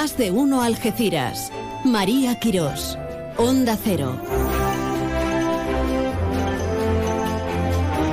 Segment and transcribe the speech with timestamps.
[0.00, 1.52] Más de uno Algeciras.
[1.84, 2.96] María Quirós.
[3.36, 4.18] Onda Cero.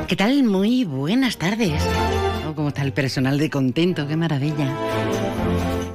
[0.06, 0.44] ¿Qué tal?
[0.44, 1.82] Muy buenas tardes.
[2.46, 4.06] Oh, ¿Cómo está el personal de contento?
[4.06, 4.68] ¡Qué maravilla!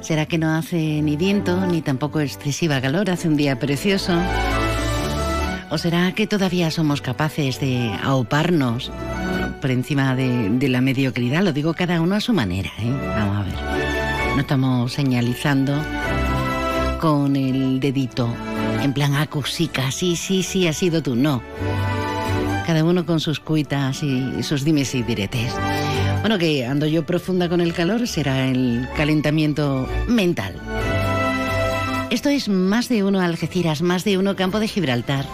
[0.00, 3.10] ¿Será que no hace ni viento ni tampoco excesiva calor?
[3.10, 4.14] Hace un día precioso.
[5.68, 8.90] ¿O será que todavía somos capaces de auparnos
[9.60, 11.42] por encima de, de la mediocridad?
[11.42, 12.90] Lo digo cada uno a su manera, ¿eh?
[13.14, 13.71] Vamos a ver.
[14.34, 15.74] No estamos señalizando
[17.00, 18.34] con el dedito,
[18.82, 21.42] en plan acusica, sí, sí, sí, ha sido tú, no.
[22.66, 25.52] Cada uno con sus cuitas y sus dimes y diretes.
[26.20, 30.54] Bueno, que ando yo profunda con el calor, será el calentamiento mental.
[32.10, 35.26] Esto es más de uno Algeciras, más de uno Campo de Gibraltar.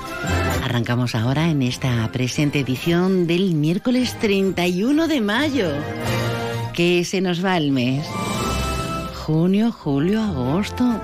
[0.64, 5.70] Arrancamos ahora en esta presente edición del miércoles 31 de mayo.
[6.72, 8.06] Que se nos va el mes.
[9.28, 11.02] Junio, julio, agosto.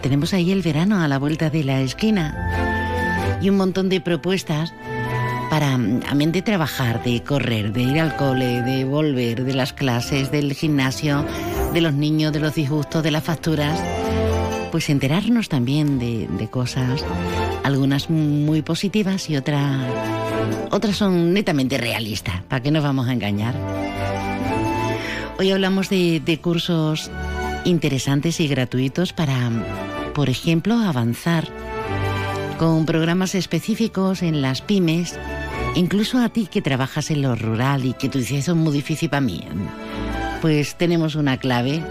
[0.00, 3.40] Tenemos ahí el verano a la vuelta de la esquina.
[3.42, 4.72] Y un montón de propuestas
[5.50, 10.30] para, amén de trabajar, de correr, de ir al cole, de volver, de las clases,
[10.30, 11.24] del gimnasio,
[11.74, 13.76] de los niños, de los disgustos, de las facturas,
[14.70, 17.04] pues enterarnos también de, cosas,
[17.64, 19.84] algunas muy positivas y otras,
[20.70, 23.56] otras son netamente realistas, ¿para qué nos vamos a engañar?
[25.36, 27.10] Hoy hablamos de cursos
[27.66, 29.50] interesantes y gratuitos para,
[30.14, 31.48] por ejemplo, avanzar
[32.58, 35.18] con programas específicos en las pymes,
[35.74, 38.72] incluso a ti que trabajas en lo rural y que tú dices, eso es muy
[38.72, 39.42] difícil para mí.
[40.40, 41.82] Pues tenemos una clave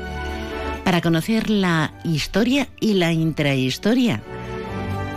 [0.83, 4.23] para conocer la historia y la intrahistoria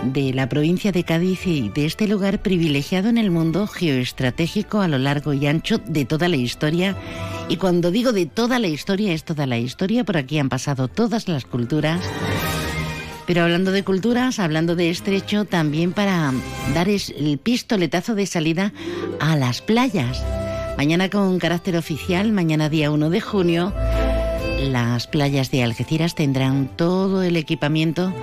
[0.03, 4.89] de la provincia de Cádiz y de este lugar privilegiado en el mundo geoestratégico a
[4.89, 6.97] lo largo y ancho de toda la historia.
[7.49, 10.89] Y cuando digo de toda la historia, es toda la historia, por aquí han pasado
[10.89, 12.01] todas las culturas.
[13.27, 16.33] Pero hablando de culturas, hablando de estrecho, también para
[16.75, 18.73] dar el pistoletazo de salida
[19.21, 20.25] a las playas.
[20.79, 23.75] Mañana con carácter oficial, mañana día 1 de junio,
[24.63, 28.15] las playas de Algeciras tendrán todo el equipamiento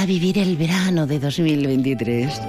[0.00, 2.40] para vivir el verano de 2023.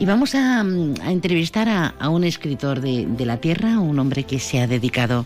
[0.00, 4.24] Y vamos a, a entrevistar a, a, un escritor de, de, la tierra, un hombre
[4.24, 5.24] que se ha dedicado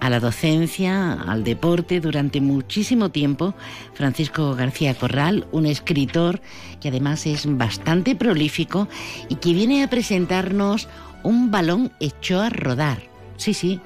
[0.00, 3.54] a la docencia, al deporte durante muchísimo tiempo,
[3.92, 6.40] Francisco García Corral, un escritor
[6.80, 8.88] que además es bastante prolífico
[9.28, 10.88] y que viene a presentarnos
[11.24, 13.02] un balón hecho a rodar.
[13.36, 13.80] Sí, sí,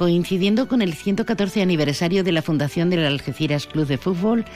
[0.00, 4.46] coincidiendo con el 114 aniversario de la fundación del Algeciras Club de Fútbol,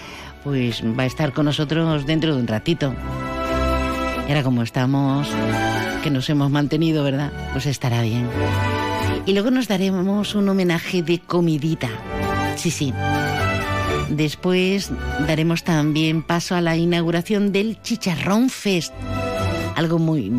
[0.45, 2.95] pues va a estar con nosotros dentro de un ratito.
[4.27, 5.29] Y ahora como estamos,
[6.03, 7.33] que nos hemos mantenido, ¿verdad?
[7.53, 8.29] Pues estará bien.
[9.27, 11.89] Y luego nos daremos un homenaje de comidita.
[12.57, 12.93] Sí, sí.
[14.11, 14.91] Después
[15.27, 18.93] daremos también paso a la inauguración del Chicharrón Fest.
[19.77, 20.31] Algo muy,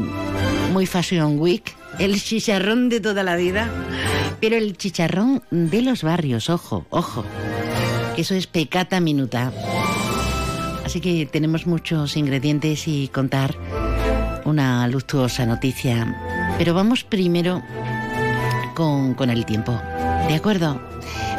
[0.72, 1.76] muy Fashion Week.
[1.98, 3.70] El chicharrón de toda la vida.
[4.40, 7.24] Pero el chicharrón de los barrios, ojo, ojo.
[8.18, 9.52] Eso es pecata minuta.
[10.86, 13.56] Así que tenemos muchos ingredientes y contar
[14.46, 16.56] una luctuosa noticia.
[16.58, 17.62] Pero vamos primero
[18.74, 19.80] con, con, el tiempo.
[20.30, 20.82] ¿De acuerdo?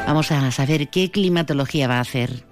[0.06, 2.44] Vamos a saber qué climatología va a hacer.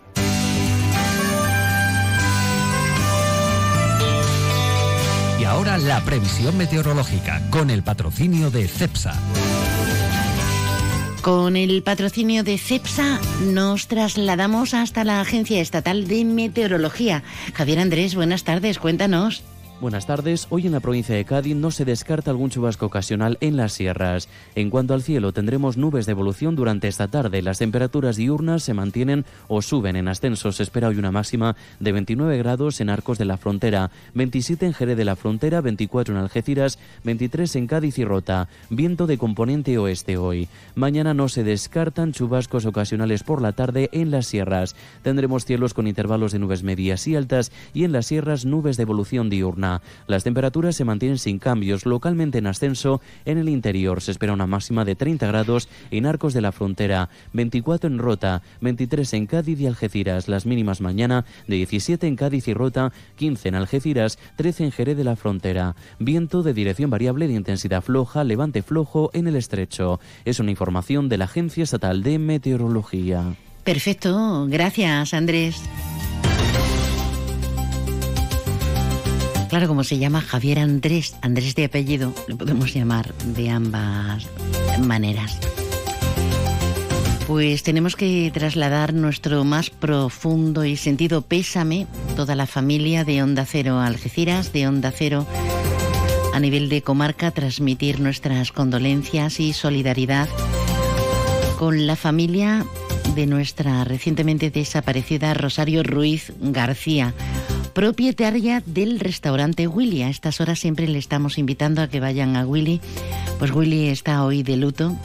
[5.38, 9.14] Y ahora la previsión meteorológica con el patrocinio de CEPSA.
[11.24, 17.22] Con el patrocinio de CEPSA nos trasladamos hasta la Agencia Estatal de Meteorología.
[17.54, 19.42] Javier Andrés, buenas tardes, cuéntanos.
[19.80, 20.46] Buenas tardes.
[20.50, 24.28] Hoy en la provincia de Cádiz no se descarta algún chubasco ocasional en las sierras.
[24.54, 27.42] En cuanto al cielo, tendremos nubes de evolución durante esta tarde.
[27.42, 30.52] Las temperaturas diurnas se mantienen o suben en ascenso.
[30.52, 34.74] Se espera hoy una máxima de 29 grados en Arcos de la Frontera, 27 en
[34.74, 38.48] Jerez de la Frontera, 24 en Algeciras, 23 en Cádiz y Rota.
[38.70, 40.48] Viento de componente oeste hoy.
[40.76, 44.76] Mañana no se descartan chubascos ocasionales por la tarde en las sierras.
[45.02, 48.84] Tendremos cielos con intervalos de nubes medias y altas y en las sierras nubes de
[48.84, 49.63] evolución diurna.
[50.06, 54.00] Las temperaturas se mantienen sin cambios, localmente en ascenso en el interior.
[54.00, 58.42] Se espera una máxima de 30 grados en Arcos de la Frontera, 24 en Rota,
[58.60, 60.28] 23 en Cádiz y Algeciras.
[60.28, 64.96] Las mínimas mañana de 17 en Cádiz y Rota, 15 en Algeciras, 13 en Jerez
[64.96, 65.74] de la Frontera.
[65.98, 70.00] Viento de dirección variable de intensidad floja, levante flojo en el estrecho.
[70.24, 73.34] Es una información de la Agencia Estatal de Meteorología.
[73.64, 75.62] Perfecto, gracias Andrés.
[79.54, 84.26] Claro, como se llama Javier Andrés, Andrés de apellido, lo podemos llamar de ambas
[84.80, 85.38] maneras.
[87.28, 91.86] Pues tenemos que trasladar nuestro más profundo y sentido pésame,
[92.16, 95.24] toda la familia de Onda Cero Algeciras, de Onda Cero
[96.34, 100.28] a nivel de comarca, transmitir nuestras condolencias y solidaridad
[101.60, 102.66] con la familia
[103.14, 107.14] de nuestra recientemente desaparecida Rosario Ruiz García,
[107.74, 110.02] propietaria del restaurante Willy.
[110.02, 112.80] A estas horas siempre le estamos invitando a que vayan a Willy,
[113.38, 114.96] pues Willy está hoy de luto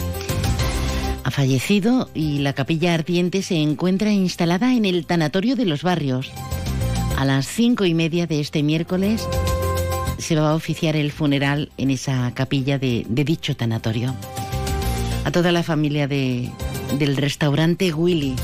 [1.29, 6.31] ha fallecido y la capilla ardiente se encuentra instalada en el tanatorio de los barrios.
[7.17, 9.27] A las cinco y media de este miércoles
[10.17, 14.15] se va a oficiar el funeral en esa capilla de, dicho tanatorio.
[15.23, 16.49] A toda la familia de,
[16.97, 18.35] del restaurante Willy,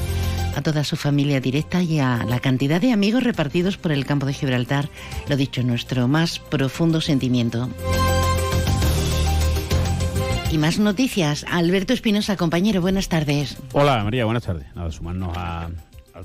[0.55, 4.25] a toda su familia directa y a la cantidad de amigos repartidos por el campo
[4.25, 4.89] de Gibraltar,
[5.27, 7.69] lo dicho, nuestro más profundo sentimiento.
[10.51, 11.45] Y más noticias.
[11.49, 13.57] Alberto Espinosa, compañero, buenas tardes.
[13.73, 14.65] Hola María, buenas tardes.
[14.75, 15.75] Nada, sumarnos al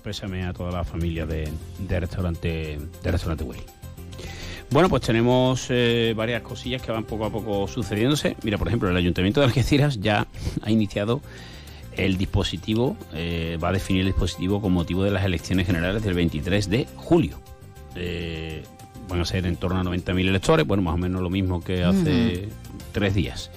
[0.02, 1.50] pésame a toda la familia de,
[1.88, 3.64] restaurante de restaurante Willy.
[4.70, 8.36] Bueno, pues tenemos eh, varias cosillas que van poco a poco sucediéndose.
[8.44, 10.28] Mira, por ejemplo, el Ayuntamiento de Algeciras ya
[10.62, 11.20] ha iniciado
[12.00, 16.14] el dispositivo, eh, va a definir el dispositivo con motivo de las elecciones generales del
[16.14, 17.40] 23 de julio.
[17.94, 18.62] Eh,
[19.08, 21.84] van a ser en torno a 90.000 electores, bueno, más o menos lo mismo que
[21.84, 22.48] hace
[22.92, 23.50] tres días.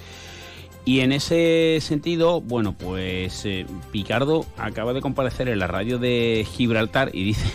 [0.84, 6.46] Y en ese sentido, bueno, pues eh, Picardo acaba de comparecer en la radio de
[6.50, 7.50] Gibraltar y dice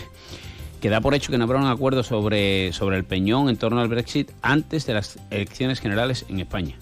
[0.80, 3.80] que da por hecho que no habrá un acuerdo sobre, sobre el Peñón en torno
[3.80, 6.76] al Brexit antes de las elecciones generales en España.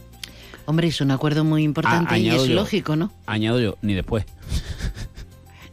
[0.69, 3.11] Hombre, es un acuerdo muy importante y es lógico, ¿no?
[3.25, 4.27] Añado yo, ni después.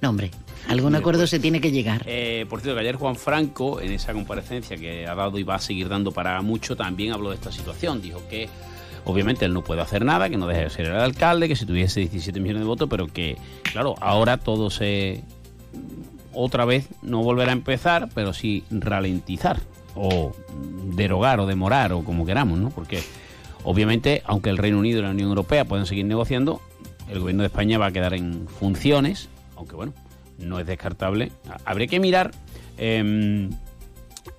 [0.02, 0.30] No, hombre,
[0.68, 2.04] algún acuerdo se tiene que llegar.
[2.06, 5.56] Eh, por cierto, que ayer Juan Franco, en esa comparecencia que ha dado y va
[5.56, 8.02] a seguir dando para mucho, también habló de esta situación.
[8.02, 8.50] Dijo que
[9.06, 11.66] Obviamente él no puede hacer nada, que no deje de ser el alcalde, que si
[11.66, 13.38] tuviese 17 millones de votos, pero que,
[13.72, 15.24] claro, ahora todo se.
[16.34, 19.60] Otra vez no volverá a empezar, pero sí ralentizar
[19.94, 20.34] o
[20.96, 22.72] derogar o demorar o como queramos, ¿no?
[22.72, 23.04] Porque
[23.66, 26.62] obviamente, aunque el Reino Unido y la Unión Europea pueden seguir negociando,
[27.10, 29.94] el gobierno de España va a quedar en funciones, aunque bueno,
[30.38, 31.32] no es descartable.
[31.66, 32.32] Habría que mirar.
[32.78, 33.50] Eh,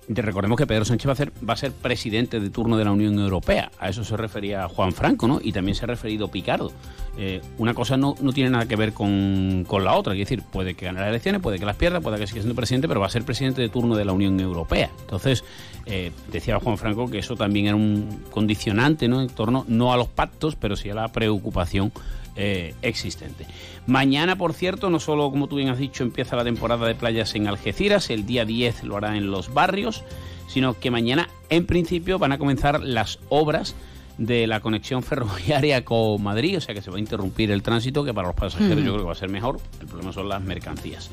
[0.09, 3.71] recordemos que Pedro Sánchez va a, ser, presidente de turno de la Unión Europea.
[3.79, 5.39] A eso se refería Juan Franco, ¿no?
[5.41, 6.71] Y también se ha referido Picardo.
[7.17, 10.13] Eh, una cosa no, no, tiene nada que ver con, la otra.
[10.13, 12.55] Es decir, puede que gane las elecciones, puede que las pierda, puede que siga siendo
[12.55, 14.91] presidente, pero va a ser presidente de turno de la Unión Europea.
[15.01, 15.43] Entonces,
[15.85, 19.21] eh, decía Juan Franco que eso también era un condicionante, ¿no?
[19.21, 21.91] En torno no a los pactos, pero sí a la preocupación
[22.37, 23.45] eh, existente.
[23.87, 27.33] Mañana, por cierto, no solo, como tú bien has dicho, empieza la temporada de playas
[27.35, 30.03] en Algeciras, el día 10 lo hará en los barrios,
[30.47, 33.75] sino que mañana, en principio, van a comenzar las obras
[34.17, 38.03] de la conexión ferroviaria con Madrid, o sea que se va a interrumpir el tránsito,
[38.03, 40.41] que para los pasajeros yo creo que va a ser mejor, el problema son las
[40.41, 41.09] mercancías.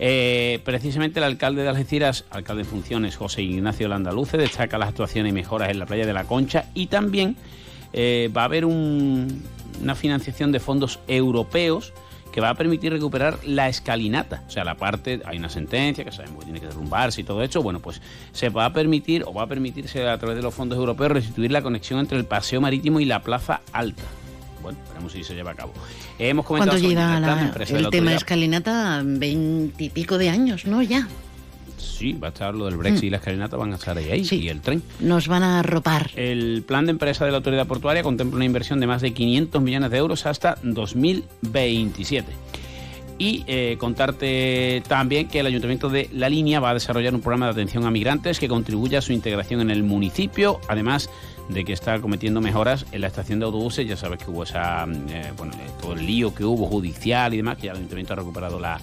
[0.00, 5.30] Eh, precisamente el alcalde de Algeciras, alcalde en funciones, José Ignacio Landaluce, destaca las actuaciones
[5.30, 7.36] y mejoras en la playa de la Concha y también
[7.92, 8.64] eh, va a haber
[9.82, 11.92] una financiación de fondos europeos
[12.32, 16.12] que va a permitir recuperar la escalinata, o sea, la parte, hay una sentencia que
[16.12, 18.00] sabemos que tiene que derrumbarse y todo eso, bueno, pues
[18.32, 21.50] se va a permitir o va a permitirse a través de los fondos europeos restituir
[21.50, 24.02] la conexión entre el paseo marítimo y la plaza alta.
[24.62, 25.72] Bueno, veremos si se lleva a cabo.
[26.18, 27.16] Hemos comentado ¿Cuánto lleva
[27.78, 29.02] el tema de escalinata?
[29.04, 30.82] Veintipico de años, ¿no?
[30.82, 31.08] Ya.
[31.80, 34.26] Sí, va a estar lo del Brexit y la escalinata van a estar ahí, ahí
[34.30, 34.82] y el tren.
[35.00, 36.10] Nos van a arropar.
[36.16, 39.62] El plan de empresa de la autoridad portuaria contempla una inversión de más de 500
[39.62, 42.32] millones de euros hasta 2027.
[43.20, 47.46] Y eh, contarte también que el Ayuntamiento de La Línea va a desarrollar un programa
[47.46, 51.10] de atención a migrantes que contribuya a su integración en el municipio, además
[51.48, 53.88] de que está cometiendo mejoras en la estación de autobuses.
[53.88, 57.38] Ya sabes que hubo esa, eh, bueno, eh, todo el lío que hubo judicial y
[57.38, 58.80] demás, que ya el Ayuntamiento ha recuperado la,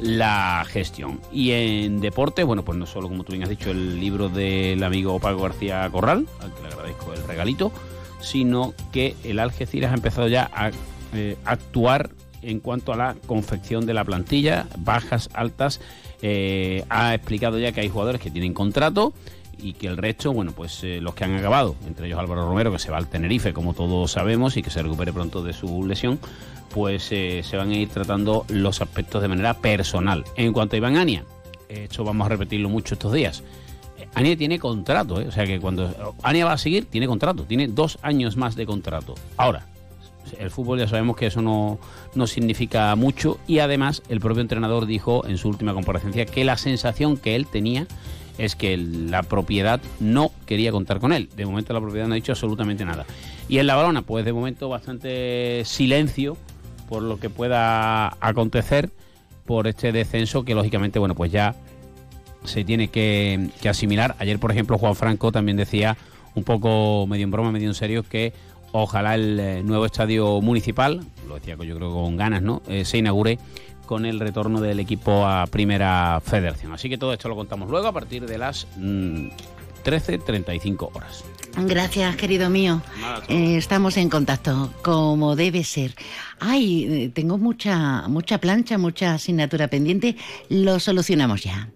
[0.00, 1.20] la gestión.
[1.32, 4.82] Y en deporte, bueno, pues no solo, como tú bien has dicho, el libro del
[4.82, 7.72] amigo Paco García Corral, al que le agradezco el regalito,
[8.20, 10.70] sino que el Algeciras ha empezado ya a
[11.14, 12.10] eh, actuar
[12.42, 15.80] en cuanto a la confección de la plantilla, bajas, altas.
[16.22, 19.12] Eh, ha explicado ya que hay jugadores que tienen contrato
[19.58, 22.72] y que el resto, bueno, pues eh, los que han acabado, entre ellos Álvaro Romero,
[22.72, 25.86] que se va al Tenerife, como todos sabemos, y que se recupere pronto de su
[25.86, 26.18] lesión,
[26.72, 30.24] pues eh, se van a ir tratando los aspectos de manera personal.
[30.36, 31.24] En cuanto a Iván Ania,
[31.68, 33.42] esto vamos a repetirlo mucho estos días.
[33.98, 37.68] Eh, Ania tiene contrato, o sea que cuando Ania va a seguir, tiene contrato, tiene
[37.68, 39.14] dos años más de contrato.
[39.36, 39.66] Ahora,
[40.38, 41.78] el fútbol ya sabemos que eso no,
[42.14, 46.56] no, significa mucho y además el propio entrenador dijo en su última comparecencia que la
[46.56, 47.86] sensación que él tenía
[48.38, 51.28] es que la propiedad no quería contar con él.
[51.36, 53.04] De momento la propiedad no ha dicho absolutamente nada.
[53.48, 56.36] Y en la balona, pues de momento bastante silencio
[56.90, 58.90] por lo que pueda acontecer
[59.46, 61.54] por este descenso que lógicamente, bueno, pues ya
[62.44, 64.16] se tiene que, asimilar.
[64.18, 65.96] Ayer, por ejemplo, Juan Franco también decía
[66.34, 68.32] un poco medio en broma, medio en serio, que
[68.72, 72.62] ojalá el eh, nuevo estadio municipal, lo decía yo creo con ganas, ¿no?
[72.68, 73.38] Eh, se inaugure
[73.86, 76.72] con el retorno del equipo a Primera Federación.
[76.72, 81.24] Así que todo esto lo contamos luego a partir de las 13.35 mm, horas.
[81.56, 82.82] Gracias, querido mío.
[83.28, 85.94] Eh, estamos en contacto, como debe ser.
[86.38, 90.16] Ay, tengo mucha, mucha plancha, mucha asignatura pendiente.
[90.48, 91.68] Lo solucionamos ya.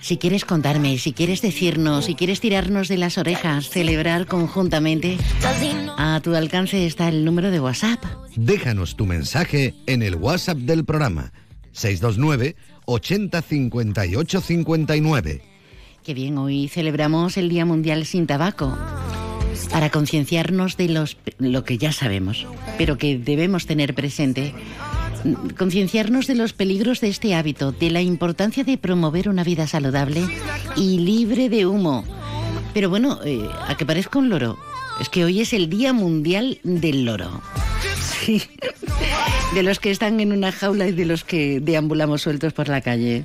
[0.00, 5.18] Si quieres contarme, si quieres decirnos, si quieres tirarnos de las orejas, celebrar conjuntamente,
[5.98, 8.02] a tu alcance está el número de WhatsApp.
[8.34, 11.34] Déjanos tu mensaje en el WhatsApp del programa
[11.72, 12.56] 629
[12.90, 15.42] 80 58 59.
[16.02, 18.78] Qué bien, hoy celebramos el Día Mundial sin Tabaco
[19.70, 22.46] para concienciarnos de los, lo que ya sabemos,
[22.78, 24.54] pero que debemos tener presente
[25.58, 30.24] concienciarnos de los peligros de este hábito, de la importancia de promover una vida saludable
[30.74, 32.04] y libre de humo.
[32.72, 34.56] Pero bueno, eh, a que parezca un loro,
[34.98, 37.42] es que hoy es el Día Mundial del Loro.
[39.54, 42.80] De los que están en una jaula y de los que deambulamos sueltos por la
[42.80, 43.24] calle.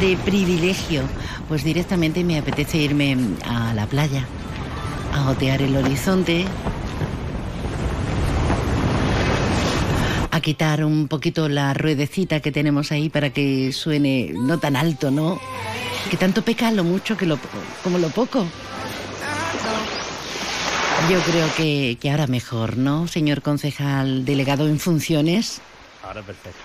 [0.00, 1.02] de privilegio,
[1.48, 4.24] pues directamente me apetece irme a la playa,
[5.12, 6.44] a otear el horizonte,
[10.30, 15.10] a quitar un poquito la ruedecita que tenemos ahí para que suene no tan alto,
[15.10, 15.40] ¿no?
[16.10, 17.38] Que tanto peca lo mucho que lo,
[17.82, 18.46] como lo poco.
[21.10, 25.60] Yo creo que, ahora mejor, ¿no, señor concejal delegado en funciones?
[26.02, 26.58] Ahora perfecto.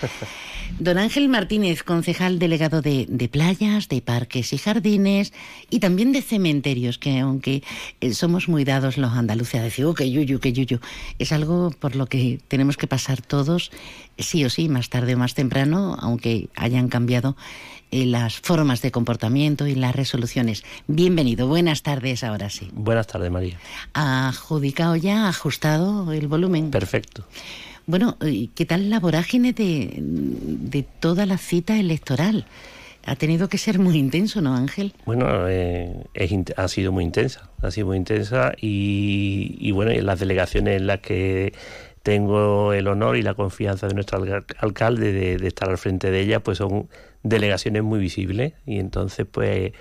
[0.78, 5.32] Don Ángel Martínez, concejal delegado de, playas, de parques y jardines
[5.70, 7.62] y también de cementerios, que aunque
[8.00, 10.80] eh, somos muy dados los andaluces a decir, oh, que yuyu, que yuyu,
[11.18, 13.70] es algo por lo que tenemos que pasar todos,
[14.18, 17.36] sí o sí, más tarde o más temprano, aunque hayan cambiado
[17.92, 20.64] las formas de comportamiento y las resoluciones.
[20.86, 22.70] Bienvenido, buenas tardes ahora sí.
[22.72, 23.58] Buenas tardes, María.
[23.92, 26.70] ¿Ha adjudicado ya, ajustado el volumen?
[26.70, 27.24] Perfecto.
[27.86, 28.16] Bueno,
[28.54, 32.46] ¿qué tal la vorágine de, de toda la cita electoral?
[33.04, 34.92] Ha tenido que ser muy intenso, ¿no, Ángel?
[35.06, 36.04] Bueno, eh,
[36.56, 41.52] ha sido muy intensa, ha sido muy intensa y, bueno, las delegaciones en las que
[42.04, 44.22] tengo el honor y la confianza de nuestro
[44.58, 46.88] alcalde de, estar al frente de ella, pues son
[47.24, 49.72] delegaciones muy visibles y entonces pues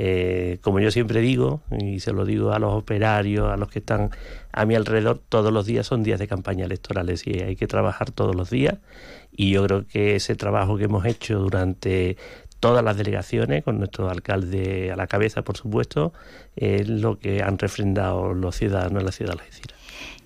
[0.00, 3.80] eh, como yo siempre digo y se lo digo a los operarios a los que
[3.80, 4.10] están
[4.52, 8.12] a mi alrededor todos los días son días de campaña electorales y hay que trabajar
[8.12, 8.78] todos los días
[9.32, 12.16] y yo creo que ese trabajo que hemos hecho durante
[12.60, 16.12] todas las delegaciones, con nuestro alcalde a la cabeza, por supuesto,
[16.56, 19.77] es lo que han refrendado los ciudadanos en la ciudad de Algeciras.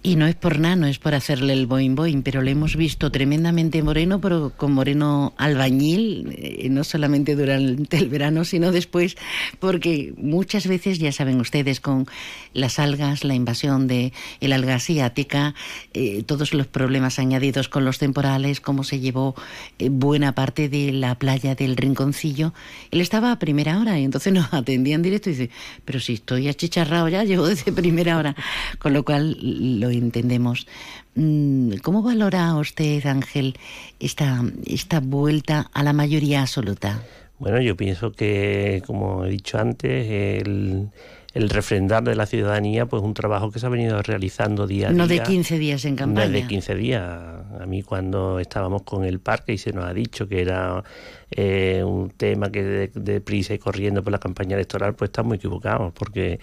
[0.05, 2.75] Y no es por nada, no es por hacerle el boing boing, pero le hemos
[2.75, 9.17] visto tremendamente moreno, pero con moreno albañil, eh, no solamente durante el verano, sino después,
[9.61, 12.09] porque muchas veces, ya saben ustedes, con
[12.53, 15.55] las algas, la invasión de el alga asiática,
[15.95, 19.37] eh, todos los problemas añadidos con los temporales, cómo se llevó
[19.79, 22.55] eh, buena parte de la playa del Rinconcillo,
[22.91, 25.51] él estaba a primera hora y entonces nos atendía en directo y dice,
[25.85, 28.35] pero si estoy achicharrado ya, llevo desde primera hora,
[28.81, 29.39] con lo cual
[29.81, 30.67] lo entendemos.
[31.15, 33.57] Mm, ¿Cómo valora usted, Ángel,
[34.01, 37.03] esta, esta vuelta a la mayoría absoluta?
[37.39, 40.91] Bueno, yo pienso que, como he dicho antes, el,
[41.35, 44.91] el refrendar de la ciudadanía, pues un trabajo que se ha venido realizando día a
[44.91, 44.99] día.
[44.99, 46.27] No de 15 días en campaña.
[46.27, 47.03] No de 15 días.
[47.03, 50.85] A mí cuando estábamos con el parque y se nos ha dicho que era
[51.31, 55.93] eh, un tema que de, prisa y corriendo por la campaña electoral, pues estamos equivocados,
[55.93, 56.41] porque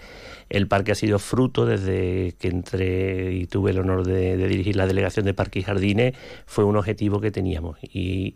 [0.48, 4.76] el parque ha sido fruto desde que entré y tuve el honor de, de dirigir
[4.76, 6.14] la delegación de Parques y Jardines,
[6.46, 7.78] fue un objetivo que teníamos.
[7.82, 8.34] Y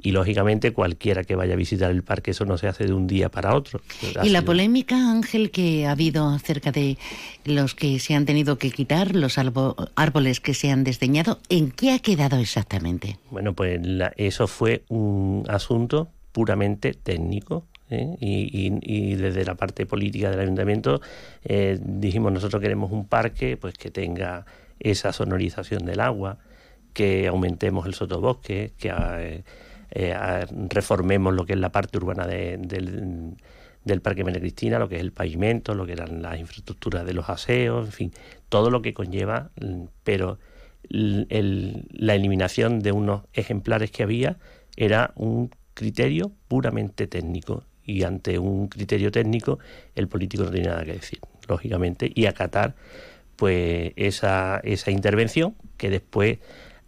[0.00, 3.06] y lógicamente cualquiera que vaya a visitar el parque eso no se hace de un
[3.06, 3.80] día para otro.
[4.22, 6.98] y la polémica, Ángel, que ha habido acerca de
[7.44, 11.92] los que se han tenido que quitar, los árboles que se han desdeñado, ¿en qué
[11.92, 13.18] ha quedado exactamente?
[13.30, 13.80] Bueno, pues
[14.16, 17.66] eso fue un asunto puramente técnico.
[17.90, 18.16] ¿eh?
[18.20, 21.00] Y, desde la parte política del ayuntamiento
[21.42, 24.44] eh, dijimos nosotros queremos un parque pues que tenga
[24.78, 26.38] esa sonorización del agua
[26.92, 29.42] que aumentemos el sotobosque que eh,
[29.90, 30.14] eh,
[30.68, 33.36] reformemos lo que es la parte urbana del,
[34.02, 37.28] Parque Mene Cristina, lo que es el pavimento, lo que eran las infraestructuras de los
[37.28, 38.12] aseos, en fin,
[38.48, 39.50] todo lo que conlleva,
[40.04, 40.38] pero
[40.90, 44.36] la eliminación de unos ejemplares que había
[44.76, 49.58] era un criterio puramente técnico y ante un criterio técnico
[49.94, 52.74] el político no tiene nada que decir, lógicamente, y acatar
[53.36, 56.38] pues esa, esa intervención que después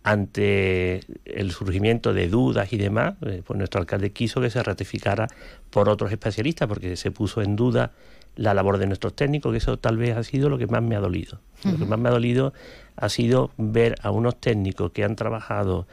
[0.03, 5.29] ante el surgimiento de dudas y demás, eh, pues nuestro alcalde quiso que se ratificara
[5.71, 7.93] por otros especialistas, porque se puso en duda
[8.37, 10.97] la labor de nuestros técnicos, que eso tal vez ha sido lo que más me
[10.97, 11.41] ha dolido.
[11.65, 12.55] Lo que más me ha dolido
[12.97, 15.87] ha sido ver a unos técnicos que han trabajado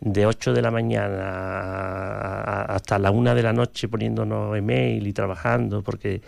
[0.00, 5.82] de 8 de la mañana hasta la 1 de la noche poniéndonos email y trabajando,
[5.82, 6.22] porque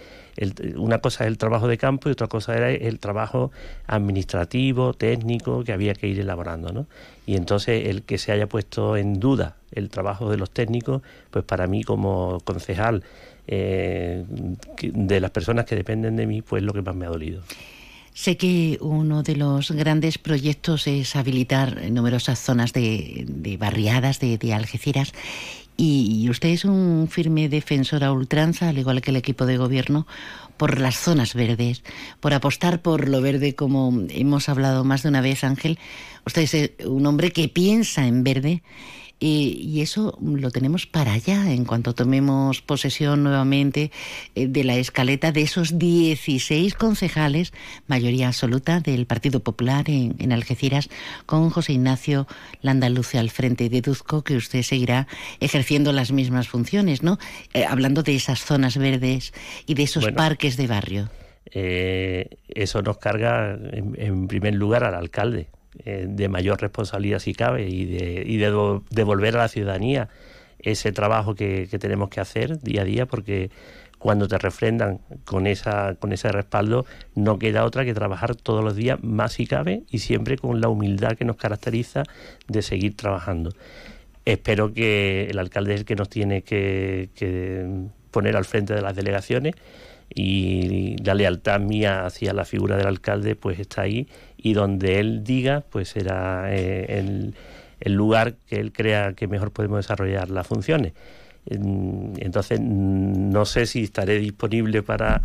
[0.77, 3.51] una cosa es el trabajo de campo y otra cosa era el trabajo
[3.87, 6.73] administrativo, técnico que había que ir elaborando.
[6.73, 6.87] ¿no?
[7.27, 11.45] Y entonces el que se haya puesto en duda el trabajo de los técnicos, pues
[11.45, 13.05] para mí como concejal
[13.47, 14.25] eh,
[14.81, 17.43] de las personas que dependen de mí, pues lo que más me ha dolido.
[18.15, 25.13] Sé que uno de los grandes proyectos es habilitar numerosas zonas de, barriadas de, Algeciras
[25.79, 30.07] y, usted es un firme defensor a ultranza, al igual que el equipo de gobierno,
[30.59, 31.83] por las zonas verdes,
[32.21, 35.79] por apostar por lo verde, como hemos hablado más de una vez, Ángel.
[36.27, 38.63] Usted es un hombre que piensa en verde
[39.25, 43.91] y eso lo tenemos para allá en cuanto tomemos posesión nuevamente
[44.35, 47.53] eh, de la escaleta de esos 16 concejales,
[47.87, 50.89] mayoría absoluta del Partido Popular en, Algeciras,
[51.27, 52.27] con José Ignacio
[52.63, 53.69] Landaluce al frente.
[53.69, 55.07] Deduzco que usted seguirá
[55.41, 57.19] ejerciendo las mismas funciones, ¿no?
[57.55, 59.33] Eh, hablando de esas zonas verdes
[59.67, 61.11] y de esos parques de barrio.
[61.55, 65.49] Eh, eso nos carga en primer lugar al alcalde
[65.85, 70.11] eh, de mayor responsabilidad si cabe y de, devolver a la ciudadanía
[70.59, 73.51] ese trabajo que, tenemos que hacer día a día porque
[73.99, 78.77] cuando te refrendan con esa con ese respaldo no queda otra que trabajar todos los
[78.77, 82.03] días más si cabe y siempre con la humildad que nos caracteriza
[82.49, 83.55] de seguir trabajando.
[84.27, 87.67] Espero que el alcalde es el que nos tiene que, que
[88.11, 89.55] poner al frente de las delegaciones
[90.15, 94.09] y la lealtad mía hacia la figura del alcalde pues está ahí
[94.43, 97.35] y donde él diga pues será eh, el,
[97.81, 100.93] el, lugar que él crea que mejor podemos desarrollar las funciones.
[101.47, 105.23] Entonces no sé si estaré disponible para...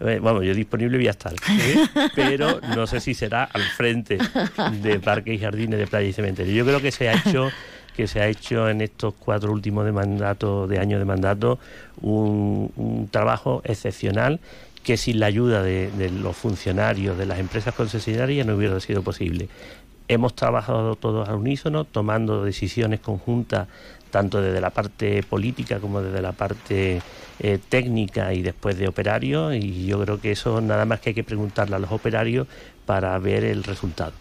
[0.00, 1.76] Eh, bueno, yo disponible voy a estar, ¿eh?
[2.14, 4.16] pero no sé si será al frente
[4.82, 6.54] de parques y jardines de playa y cementerio.
[6.54, 7.50] Yo creo que se ha hecho
[8.00, 11.58] que se ha hecho en estos cuatro últimos de mandato, de años de mandato,
[12.00, 14.40] un, trabajo excepcional
[14.82, 19.48] que sin la ayuda de, los funcionarios de las empresas concesionarias no hubiera sido posible.
[20.08, 23.68] Hemos trabajado todos al unísono, tomando decisiones conjuntas
[24.10, 27.00] tanto desde la parte política como desde la parte
[27.38, 31.14] eh, técnica y después de operarios y yo creo que eso nada más que hay
[31.14, 32.48] que preguntarle a los operarios
[32.86, 34.12] para ver el resultado.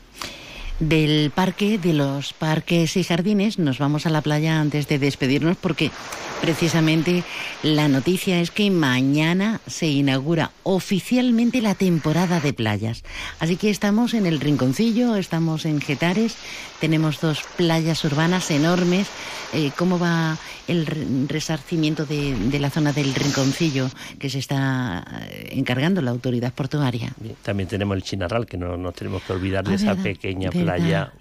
[0.80, 5.58] Del parque, de los parques y jardines, nos vamos a la playa antes de despedirnos
[5.58, 5.92] porque
[6.40, 7.26] precisamente
[7.64, 13.04] la noticia es que mañana se inaugura oficialmente la temporada de playas.
[13.42, 16.38] Así que estamos en el Rinconcillo, estamos en Getares,
[16.80, 19.08] tenemos dos playas urbanas enormes.
[19.52, 20.38] Eh, ¿Cómo va
[20.68, 20.86] el
[21.28, 27.12] resarcimiento de, la zona del Rinconcillo que se está eh, encargando la autoridad portuaria?
[27.44, 30.69] También tenemos el Chinarral, que no nos tenemos que olvidar de ah, esa pequeña playa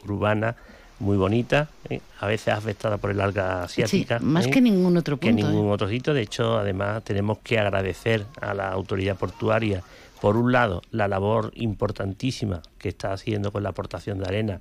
[0.05, 0.57] urbana
[1.01, 2.01] muy bonita, ¿eh?
[2.21, 4.19] a veces afectada por el alga asiática.
[4.21, 4.51] más ¿eh?
[4.51, 5.37] que ningún otro punto.
[5.37, 6.13] Que ningún otro sitio.
[6.13, 9.83] De hecho, además, tenemos que agradecer a la autoridad portuaria,
[10.21, 14.61] por un lado, la labor importantísima que está haciendo con la aportación de arena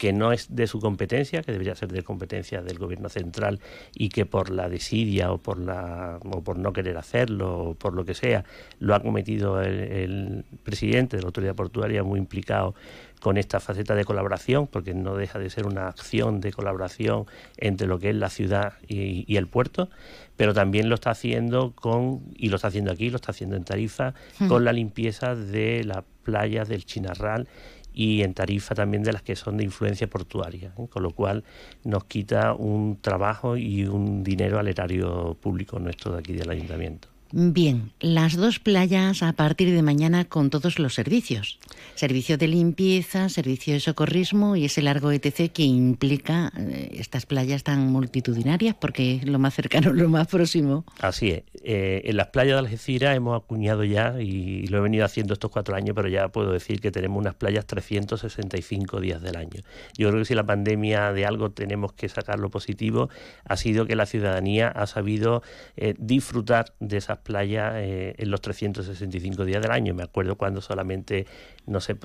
[0.00, 3.60] que no es de su competencia, que debería ser de competencia del gobierno central
[3.94, 7.92] y que por la desidia o por la o por no querer hacerlo o por
[7.92, 8.46] lo que sea
[8.78, 12.74] lo ha cometido el, presidente de la autoridad portuaria muy implicado
[13.20, 17.26] con esta faceta de colaboración, porque no deja de ser una acción de colaboración
[17.58, 19.88] entre lo que es la ciudad y, el puerto,
[20.36, 23.64] pero también lo está haciendo con, y lo está haciendo aquí, lo está haciendo en
[23.64, 24.14] Tarifa,
[24.48, 27.46] con la limpieza de las playas del Chinarral
[27.92, 30.86] y en tarifa también de las que son de influencia portuaria, ¿eh?
[30.88, 31.44] con lo cual
[31.84, 37.08] nos quita un trabajo y un dinero al erario público nuestro de aquí del ayuntamiento.
[37.32, 41.60] Bien, las dos playas a partir de mañana con todos los servicios.
[41.94, 47.62] Servicio de limpieza, servicio de socorrismo y ese largo ETC que implica eh, estas playas
[47.62, 50.84] tan multitudinarias porque es lo más cercano, lo más próximo.
[51.00, 51.44] Así es.
[51.62, 55.52] Eh, en las playas de Algeciras hemos acuñado ya, y lo he venido haciendo estos
[55.52, 59.62] cuatro años, pero ya puedo decir que tenemos unas playas 365 días del año.
[59.96, 63.08] Yo creo que si la pandemia de algo tenemos que sacar lo positivo,
[63.44, 65.42] ha sido que la ciudadanía ha sabido
[65.76, 69.94] eh, disfrutar de esas playas eh, en los 365 días del año.
[69.94, 71.26] Me acuerdo cuando solamente
[71.66, 71.96] no se,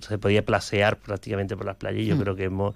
[0.00, 2.20] se podía placear prácticamente por las playas y yo hmm.
[2.20, 2.74] creo que hemos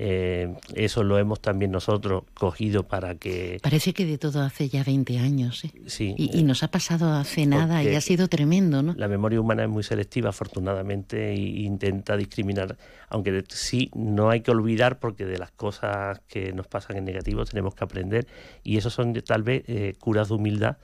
[0.00, 3.58] eh, eso lo hemos también nosotros cogido para que...
[3.60, 5.64] Parece que de todo hace ya 20 años.
[5.64, 5.72] ¿eh?
[5.86, 6.14] Sí.
[6.16, 8.94] Y, nos ha pasado hace nada y ha sido tremendo, ¿no?
[8.96, 12.76] La memoria humana es muy selectiva, afortunadamente, e intenta discriminar,
[13.08, 17.44] aunque sí no hay que olvidar porque de las cosas que nos pasan en negativo
[17.44, 18.28] tenemos que aprender
[18.62, 19.64] y eso son tal vez
[19.98, 20.76] curas de humildad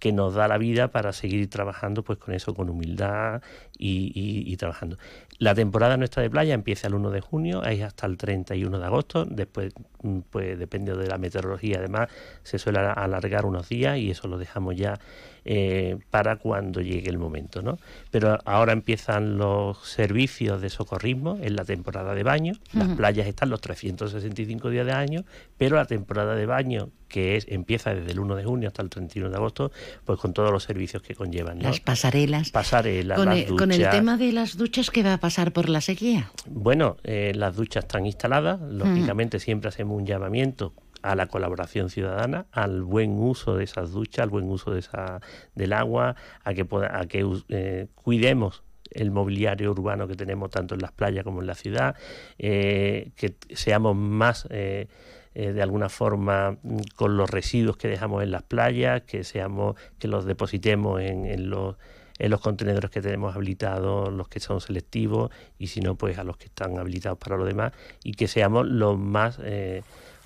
[0.00, 3.42] que nos da la vida para seguir trabajando pues con eso, con humildad
[3.78, 4.98] y, trabajando.
[5.38, 8.84] La temporada nuestra de playa empieza el 1 de junio, es hasta el 31 de
[8.84, 12.08] agosto, después mm, pues depende de la meteorología, además
[12.42, 14.98] se suele alargar unos días y eso lo dejamos ya
[15.44, 17.62] eh, para cuando llegue el momento.
[17.62, 17.78] ¿no?
[18.10, 22.54] Pero ahora empiezan los servicios de socorrismo en la temporada de baño.
[22.72, 25.24] Las playas están los 365 días de año,
[25.56, 28.90] pero la temporada de baño, que es, empieza desde el 1 de junio hasta el
[28.90, 29.72] 31 de agosto,
[30.04, 31.62] pues con todos los servicios que conllevan.
[31.62, 32.50] Las pasarelas.
[32.50, 35.80] Pasarelas, con, el, con el tema de las duchas, ¿qué va a pasar por la
[35.80, 36.30] sequía?
[36.46, 42.46] Bueno, eh, las duchas están instaladas, lógicamente siempre hacemos un llamamiento a la colaboración ciudadana,
[42.52, 45.20] al buen uso de esas duchas, al buen uso de esa,
[45.54, 50.80] del agua, a que, a que eh, cuidemos el mobiliario urbano que tenemos tanto en
[50.80, 51.96] las playas como en la ciudad,
[52.38, 54.88] eh, que seamos más eh,
[55.34, 60.08] de alguna forma mm, con los residuos que dejamos en las playas, que seamos, que
[60.08, 61.76] los depositemos en, en los
[62.20, 66.24] en los contenedores que tenemos habilitados, los que son selectivos, y si no, pues a
[66.24, 67.72] los que están habilitados para lo demás,
[68.04, 69.40] y que seamos los más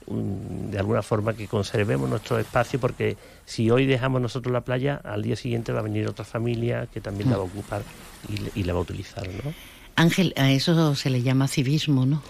[0.07, 5.23] de alguna forma que conservemos nuestro espacio porque si hoy dejamos nosotros la playa, al
[5.23, 7.83] día siguiente va a venir otra familia que también la va a ocupar
[8.29, 9.53] y, y la va a utilizar, ¿no?
[9.97, 12.23] Ángel, a eso se le llama civismo, ¿no?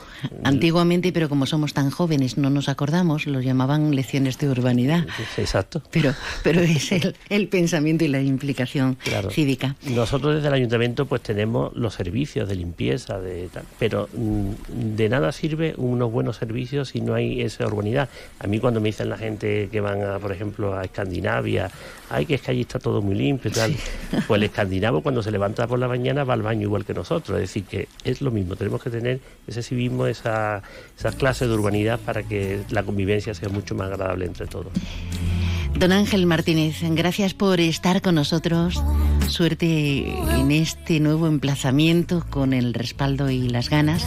[0.43, 5.07] Antiguamente, pero como somos tan jóvenes, no nos acordamos, lo llamaban lecciones de urbanidad.
[5.37, 5.83] Exacto.
[5.91, 6.91] Pero, pero es
[7.29, 8.97] el, pensamiento y la implicación
[9.31, 9.77] cívica.
[9.83, 13.49] Nosotros desde el ayuntamiento pues tenemos los servicios de limpieza, de
[13.79, 18.09] pero mm, de nada sirve unos buenos servicios si no hay esa urbanidad.
[18.39, 21.71] A mí cuando me dicen la gente que van, a, por ejemplo, a Escandinavia,
[22.15, 23.77] ay, que es que allí está todo muy limpio y tal,
[24.27, 27.39] pues el escandinavo cuando se levanta por la mañana va al baño igual que nosotros
[27.39, 30.63] decir, que es lo mismo, tenemos que tener ese civismo, esa,
[30.99, 34.73] esas clases de urbanidad para que la convivencia sea mucho más agradable entre todos.
[35.79, 38.81] Don Ángel Martínez, gracias por estar con nosotros.
[39.29, 44.07] Suerte en este nuevo emplazamiento con el respaldo y las ganas.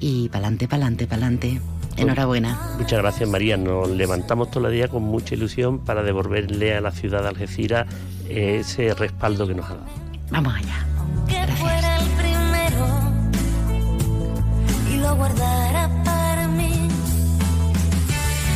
[0.00, 1.60] Y pa'lante, pa'lante, pa'lante.
[1.98, 2.58] Enhorabuena.
[2.78, 3.56] Muchas gracias, María.
[3.56, 7.86] Nos levantamos todo el día con mucha ilusión para devolverle a la ciudad de Algeciras
[8.28, 9.86] ese respaldo que nos ha dado.
[10.30, 10.86] Vamos allá.
[11.26, 11.98] Gracias.
[15.18, 16.88] guardara para mí.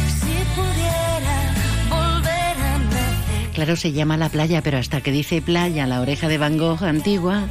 [0.07, 1.55] Si pudiera
[1.91, 3.51] volver a nacer.
[3.55, 6.83] Claro, se llama la playa, pero hasta que dice playa, la oreja de Van Gogh
[6.85, 7.47] antigua,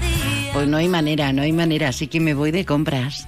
[0.53, 3.27] pues no hay manera, no hay manera, así que me voy de compras.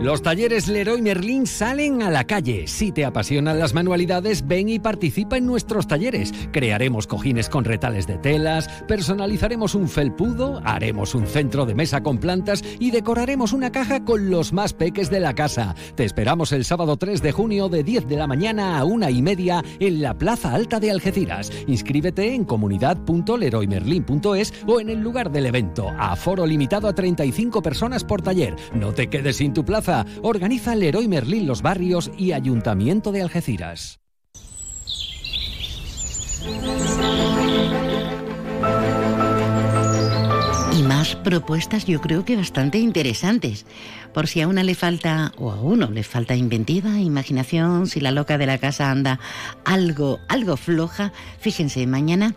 [0.00, 2.66] Los talleres Leroy Merlin salen a la calle.
[2.66, 6.34] Si te apasionan las manualidades, ven y participa en nuestros talleres.
[6.52, 12.18] Crearemos cojines con retales de telas, personalizaremos un felpudo, haremos un centro de mesa con
[12.18, 15.74] plantas y decoraremos una caja con los más peques de la casa.
[15.94, 19.22] Te esperamos el sábado 3 de junio de 10 de la mañana a una y
[19.22, 21.50] media en la Plaza Alta de Algeciras.
[21.66, 25.88] Inscríbete en comunidad.leroymerlin.es o en el lugar del evento.
[25.98, 28.56] Aforo limitado a 35 personas por taller.
[28.74, 29.85] No te quedes sin tu plaza.
[30.22, 34.00] Organiza Leroy Merlín Los Barrios y Ayuntamiento de Algeciras.
[40.76, 43.64] Y más propuestas yo creo que bastante interesantes.
[44.12, 48.10] Por si a una le falta, o a uno le falta inventiva, imaginación, si la
[48.10, 49.18] loca de la casa anda
[49.64, 52.34] algo, algo floja, fíjense, mañana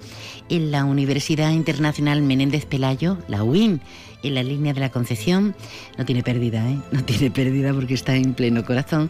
[0.50, 3.82] en la Universidad Internacional Menéndez Pelayo, la UIN,
[4.24, 5.56] en la línea de la Concepción,
[5.98, 6.78] no tiene pérdida, ¿eh?
[6.92, 9.10] no tiene pérdida porque está en pleno corazón,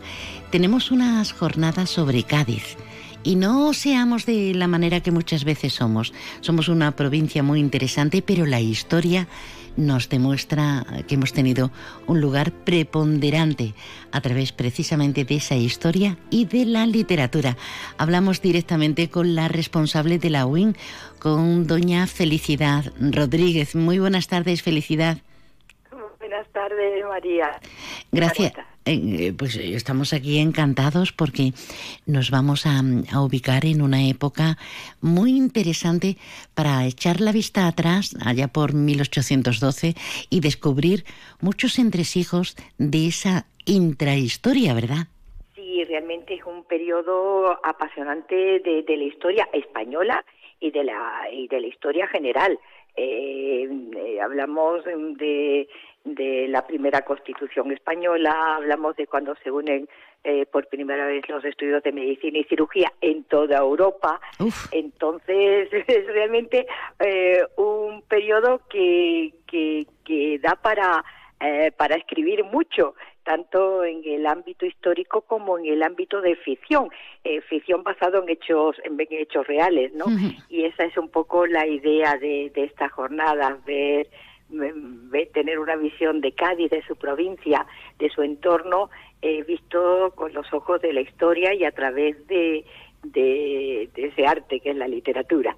[0.52, 2.78] tenemos unas jornadas sobre Cádiz.
[3.22, 6.13] Y no seamos de la manera que muchas veces somos.
[6.39, 9.28] Somos una provincia muy interesante, pero la historia
[9.76, 11.72] nos demuestra que hemos tenido
[12.06, 13.74] un lugar preponderante
[14.12, 17.58] a través precisamente de esa historia y de la literatura.
[17.98, 20.76] Hablamos directamente con la responsable de la UIN,
[21.19, 23.75] con doña Felicidad Rodríguez.
[23.75, 25.17] Muy buenas tardes, Felicidad.
[26.19, 27.60] Buenas tardes, María.
[28.12, 28.53] Gracias.
[28.86, 31.51] Eh, pues estamos aquí encantados porque
[32.05, 34.58] nos vamos a, a, ubicar en una época
[35.01, 36.17] muy interesante
[36.55, 39.95] para echar la vista atrás, allá por 1812,
[40.29, 41.03] y descubrir
[41.41, 45.08] muchos entresijos de esa intrahistoria, ¿verdad?
[45.55, 50.25] Sí, realmente es un periodo apasionante de, de la historia española
[50.60, 52.60] y de la, y de la historia general.
[52.95, 55.67] Eh, eh, hablamos de
[56.04, 59.88] de la primera constitución española, hablamos de cuando se unen
[60.24, 64.19] eh, por primera vez los estudios de medicina y cirugía en toda Europa.
[64.72, 66.67] Entonces es realmente
[67.00, 71.04] eh, un periodo que, que, que da para,
[71.39, 72.95] eh, para escribir mucho
[73.30, 76.89] tanto en el ámbito histórico como en el ámbito de ficción,
[77.24, 80.06] eh, ficción basado en hechos en hechos reales, ¿no?
[80.50, 84.08] Y esa es un poco la idea de, de esta jornada, ver
[85.32, 87.68] tener una visión de Cádiz, de su provincia,
[88.00, 88.89] de su entorno,
[89.22, 92.65] eh, visto con los ojos de la historia y a través de,
[93.03, 95.55] de, ese arte que es la literatura.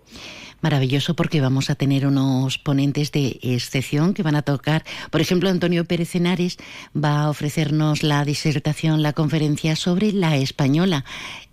[0.62, 4.84] Maravilloso porque vamos a tener unos ponentes de excepción que van a tocar.
[5.10, 6.58] Por ejemplo, Antonio Pérez Henares
[6.95, 11.04] va a ofrecernos la disertación, la conferencia sobre la española.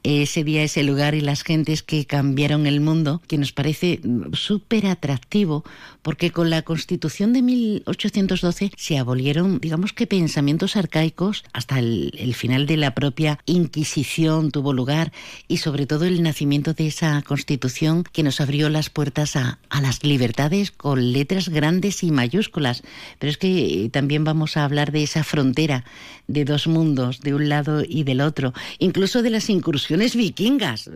[0.02, 4.00] Ese día, ese lugar y las gentes que cambiaron el mundo, que nos parece
[4.32, 5.64] súper atractivo
[6.02, 12.34] porque con la Constitución de 1812 se abolieron, digamos que pensamientos arcaicos, hasta el, el
[12.34, 15.12] final de la propia Inquisición tuvo lugar
[15.48, 19.80] y sobre todo el nacimiento de esa Constitución que nos abrió las puertas a, a,
[19.80, 22.82] las libertades con letras grandes y mayúsculas.
[23.18, 25.84] Pero es que también vamos a hablar de esa frontera
[26.26, 30.90] de dos mundos, de un lado y del otro, incluso de las incursiones vikingas.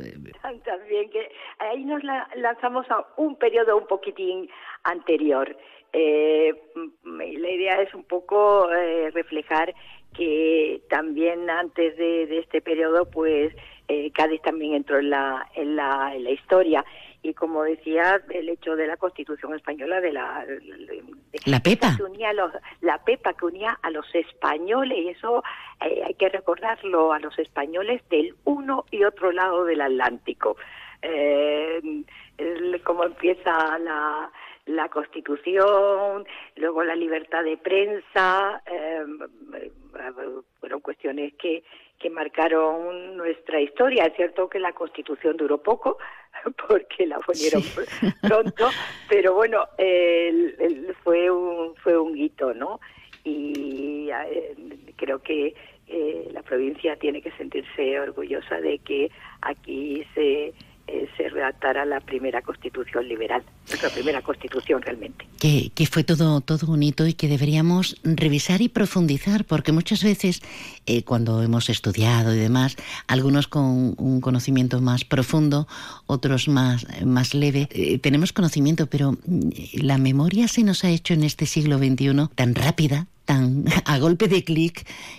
[0.65, 4.49] También que ahí nos la, lanzamos a un periodo un poquitín
[4.85, 5.57] anterior.
[5.93, 6.55] Eh,
[7.05, 9.75] la idea es un poco eh, reflejar
[10.15, 13.55] que también antes de, de este periodo, pues
[13.89, 16.85] eh, Cádiz también entró en la, en la, en la historia
[17.23, 21.03] y como decía el hecho de la Constitución española de la de,
[21.47, 21.97] la Pepa.
[21.97, 25.43] que unía a los, la Pepa que unía a los españoles y eso
[25.85, 30.57] eh, hay que recordarlo a los españoles del uno y otro lado del Atlántico.
[31.03, 31.81] Eh,
[32.85, 34.31] como empieza la
[34.67, 36.25] la Constitución,
[36.57, 39.05] luego la libertad de prensa, eh,
[40.61, 41.65] fueron cuestiones que,
[42.03, 44.05] que marcaron nuestra historia.
[44.07, 45.99] Es cierto que la Constitución duró poco,
[46.69, 47.63] porque la ponieron
[48.23, 48.69] pronto,
[49.09, 52.81] pero bueno, el- el- fue, un, fue un hito, ¿no?
[53.25, 54.55] Y eh,
[54.97, 55.55] creo que
[55.87, 59.11] eh, la provincia tiene que sentirse orgullosa de que
[59.43, 60.53] aquí se,
[60.93, 65.27] eh, se redactara la primera constitución liberal, nuestra primera constitución realmente.
[65.39, 70.05] que, que fue todo, todo un hito y que deberíamos revisar y profundizar, porque muchas
[70.05, 70.43] veces
[70.85, 72.77] eh, cuando hemos estudiado y demás,
[73.07, 75.67] algunos con un conocimiento más profundo,
[76.07, 79.49] otros más, más leve, eh, tenemos conocimiento, pero mm,
[79.83, 84.27] la memoria se nos ha hecho en este siglo XXI tan rápida, tan a golpe
[84.35, 84.77] de clic,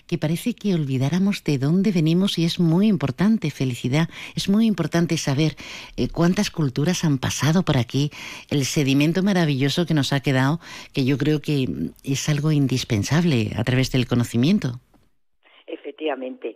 [0.08, 5.18] que parece que olvidáramos de dónde venimos y es muy importante, felicidad, es muy importante
[5.18, 5.52] saber
[5.98, 8.12] eh, cuántas culturas han pasado por aquí,
[8.56, 10.60] el sedimento maravilloso que nos ha quedado,
[10.94, 11.56] que yo creo que
[12.04, 14.68] es algo indispensable a través del conocimiento.
[15.66, 16.56] Efectivamente,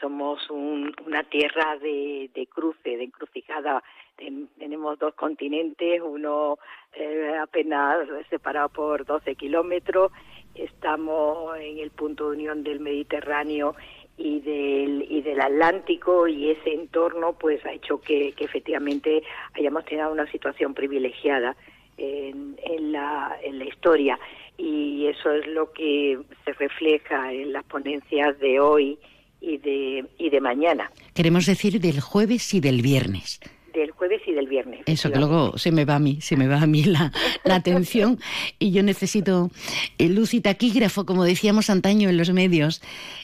[0.00, 3.82] somos un- una tierra de, cruce, de encrucijada.
[4.16, 6.58] Ten- tenemos dos continentes, uno
[6.92, 7.96] eh, apenas
[8.30, 10.10] separado por 12 kilómetros.
[10.54, 13.74] Estamos en el punto de unión del Mediterráneo
[14.16, 19.22] y del, y del Atlántico y ese entorno pues ha hecho que, efectivamente
[19.54, 21.56] hayamos tenido una situación privilegiada
[21.96, 24.18] en, en la, en la historia
[24.56, 28.98] y eso es lo que se refleja en las ponencias de hoy
[29.40, 33.40] y de, y de mañana, Queremos decir del jueves y del viernes.
[33.74, 34.80] Del jueves y del viernes.
[34.86, 37.12] Eso que luego se me va a mí, se me va a mí la,
[37.44, 38.18] la atención
[38.58, 39.50] y yo necesito
[39.98, 42.80] eh, luz y taquígrafo, como decíamos antaño en los medios.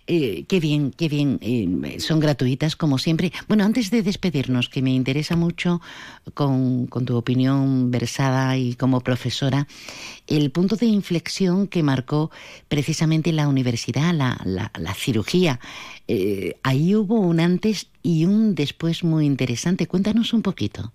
[0.06, 1.38] Eh, qué bien, qué bien.
[1.40, 3.32] eh, son gratuitas, como siempre.
[3.48, 5.80] Bueno, antes de despedirnos, que me interesa mucho
[6.34, 9.66] con, con tu opinión versada y como profesora,
[10.26, 12.30] el punto de inflexión que marcó
[12.68, 15.58] precisamente la universidad, la, la- la cirugía.
[16.08, 19.88] Eh, ahí hubo un antes y un después muy interesante.
[19.88, 20.92] Cuéntanos un poquito.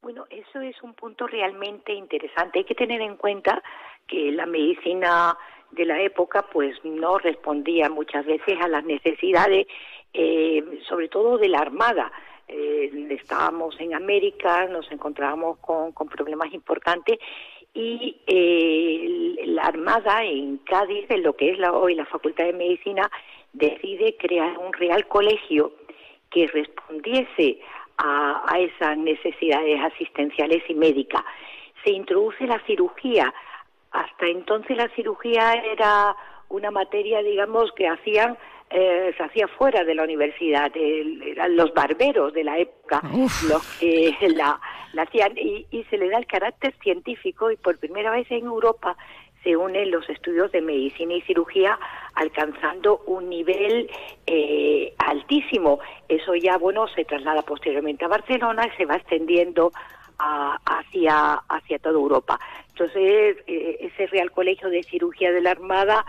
[0.00, 2.60] Bueno, eso es un punto realmente interesante.
[2.60, 3.62] Hay que tener en cuenta
[4.06, 5.36] que la medicina
[5.72, 9.66] de la época pues no respondía muchas veces a las necesidades,
[10.14, 12.12] eh, sobre todo de la Armada.
[12.46, 17.18] Eh, estábamos en América, nos encontrábamos con, con problemas importantes
[17.74, 22.52] y eh, la Armada en Cádiz, en lo que es la, hoy la Facultad de
[22.52, 23.10] Medicina,
[23.52, 25.72] decide crear un real colegio
[26.32, 27.60] que respondiese
[27.98, 31.22] a, a esas necesidades asistenciales y médicas.
[31.84, 33.32] Se introduce la cirugía.
[33.90, 36.16] Hasta entonces la cirugía era
[36.48, 38.36] una materia, digamos, que hacían
[38.74, 43.02] eh, se hacía fuera de la universidad, el- eran los barberos de la época
[43.46, 44.58] los que la,
[44.94, 48.46] la hacían y, y se le da el carácter científico y por primera vez en
[48.46, 48.96] Europa
[49.42, 51.78] se unen los estudios de medicina y cirugía
[52.14, 53.90] alcanzando un nivel
[54.26, 55.80] eh, altísimo.
[56.08, 59.72] Eso ya, bueno, se traslada posteriormente a Barcelona y se va extendiendo
[60.18, 62.38] a- hacia, hacia toda Europa.
[62.68, 66.04] Entonces, eh, ese Real Colegio de Cirugía de la Armada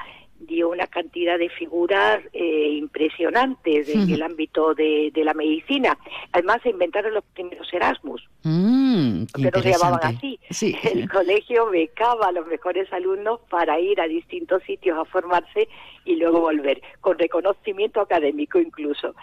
[0.45, 5.97] dio una cantidad de figuras eh, impresionantes en el ámbito de, de la medicina.
[6.31, 10.39] Además, se inventaron los primeros Erasmus Mm, que no se llamaban así.
[10.83, 15.69] El colegio becaba a los mejores alumnos para ir a distintos sitios a formarse
[16.03, 19.15] y luego volver, con reconocimiento académico incluso.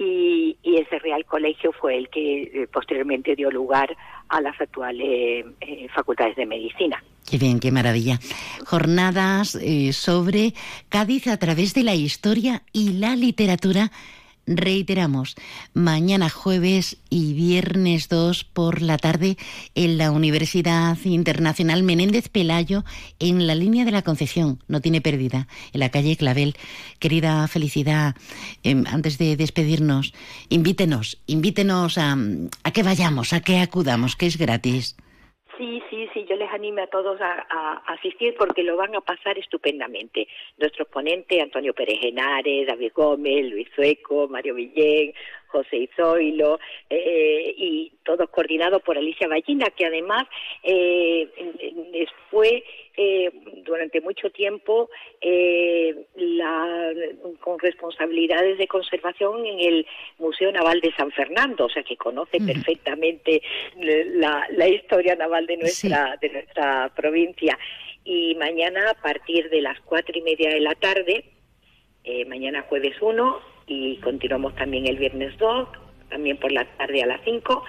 [0.00, 3.96] Y, y ese Real Colegio fue el que eh, posteriormente dio lugar
[4.28, 7.02] a las actuales eh, facultades de medicina.
[7.28, 8.20] Qué bien, qué maravilla.
[8.64, 10.54] Jornadas eh, sobre
[10.88, 13.90] Cádiz a través de la historia y la literatura.
[14.50, 15.34] Reiteramos,
[15.74, 19.36] mañana jueves y viernes 2 por la tarde
[19.74, 22.82] en la Universidad Internacional Menéndez Pelayo
[23.18, 24.62] en la línea de la Concepción.
[24.66, 26.56] No tiene pérdida, en la calle Clavel.
[26.98, 28.16] Querida Felicidad,
[28.62, 30.14] em, antes de despedirnos,
[30.48, 32.16] invítenos, invítenos a,
[32.62, 34.96] a que vayamos, a que acudamos, que es gratis.
[35.58, 39.00] Sí, sí, sí, yo les animo a todos a, a asistir porque lo van a
[39.00, 40.28] pasar estupendamente.
[40.56, 45.12] Nuestros ponentes, Antonio Pérez Henares, David Gómez, Luis Sueco, Mario Villén,
[45.48, 50.26] José Izoilo, eh, y todos coordinados por Alicia Ballina, que además
[50.62, 51.28] eh,
[52.30, 52.64] fue
[52.96, 53.30] eh,
[53.64, 54.90] durante mucho tiempo
[55.20, 56.92] eh, la,
[57.40, 59.86] con responsabilidades de conservación en el
[60.18, 63.42] Museo Naval de San Fernando, o sea que conoce perfectamente
[63.76, 67.58] la, la historia naval de nuestra, de nuestra provincia.
[68.04, 71.24] Y mañana a partir de las cuatro y media de la tarde,
[72.04, 75.68] eh, mañana jueves 1 y continuamos también el viernes 2,
[76.08, 77.64] también por la tarde a las 5,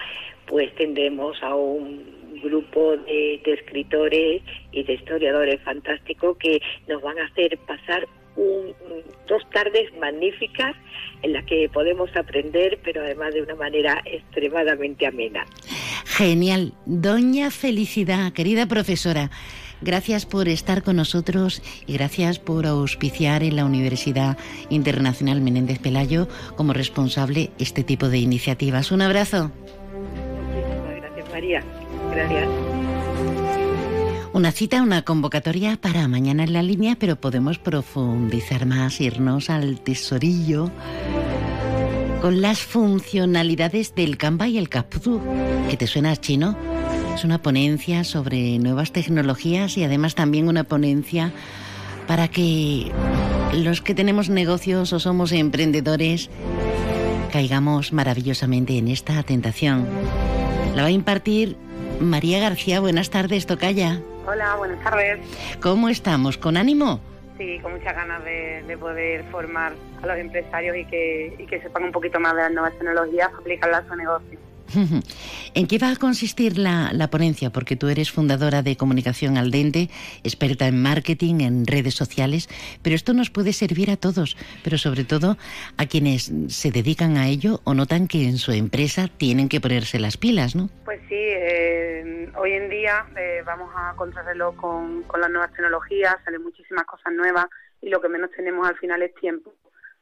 [0.46, 2.02] pues tendremos a un
[2.42, 4.42] grupo de, de escritores
[4.72, 8.74] y de historiadores fantásticos que nos van a hacer pasar un-
[9.28, 10.74] dos tardes magníficas
[11.22, 15.44] en las que podemos aprender, pero además de una manera extremadamente amena.
[16.06, 16.72] Genial.
[16.86, 19.30] Doña Felicidad, querida profesora,
[19.80, 26.28] gracias por estar con nosotros y gracias por auspiciar en la Universidad Internacional Menéndez Pelayo
[26.56, 28.92] como responsable este tipo de iniciativas.
[28.92, 29.50] Un abrazo.
[30.96, 31.64] Gracias, María.
[32.10, 32.48] Gracias.
[34.32, 39.80] Una cita, una convocatoria para mañana en la línea, pero podemos profundizar más, irnos al
[39.80, 40.70] tesorillo
[42.20, 45.20] con las funcionalidades del Canva y el Capdu,
[45.68, 46.56] que te suena chino.
[47.20, 51.32] Es una ponencia sobre nuevas tecnologías y además también una ponencia
[52.06, 52.90] para que
[53.52, 56.30] los que tenemos negocios o somos emprendedores
[57.30, 59.86] caigamos maravillosamente en esta tentación.
[60.74, 61.58] La va a impartir
[62.00, 62.80] María García.
[62.80, 64.00] Buenas tardes, Tocaya.
[64.26, 65.18] Hola, buenas tardes.
[65.60, 66.38] ¿Cómo estamos?
[66.38, 67.00] ¿Con ánimo?
[67.36, 71.60] Sí, con muchas ganas de, de poder formar a los empresarios y que, y que
[71.60, 74.49] sepan un poquito más de las nuevas tecnologías aplicarlas a su negocio.
[75.54, 77.50] ¿En qué va a consistir la, ponencia?
[77.50, 79.88] Porque tú eres fundadora de Comunicación al Dente,
[80.24, 82.48] experta en marketing, en redes sociales,
[82.82, 85.36] pero esto nos puede servir a todos, pero sobre todo
[85.76, 89.98] a quienes se dedican a ello o notan que en su empresa tienen que ponerse
[89.98, 90.68] las pilas, ¿no?
[90.84, 96.16] Pues sí, eh, hoy en día eh, vamos a contrarreloj con, con las nuevas tecnologías,
[96.24, 97.46] salen muchísimas cosas nuevas
[97.80, 99.52] y lo que menos tenemos al final es tiempo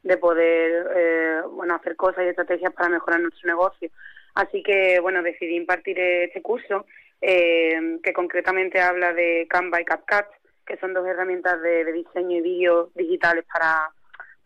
[0.03, 3.91] de poder eh, bueno hacer cosas y estrategias para mejorar nuestro negocio.
[4.35, 6.87] Así que, bueno, decidí impartir este curso
[7.21, 10.27] eh, que concretamente habla de Canva y CapCut,
[10.67, 13.91] que son dos herramientas de, de diseño y vídeo digitales para,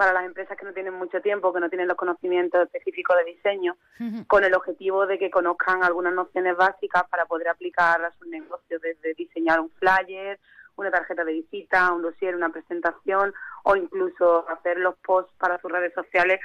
[0.03, 3.33] para las empresas que no tienen mucho tiempo, que no tienen los conocimientos específicos de
[3.33, 3.77] diseño,
[4.27, 8.81] con el objetivo de que conozcan algunas nociones básicas para poder aplicar a sus negocios,
[8.83, 10.41] desde diseñar un flyer,
[10.75, 15.71] una tarjeta de visita, un dossier, una presentación o incluso hacer los posts para sus
[15.71, 16.41] redes sociales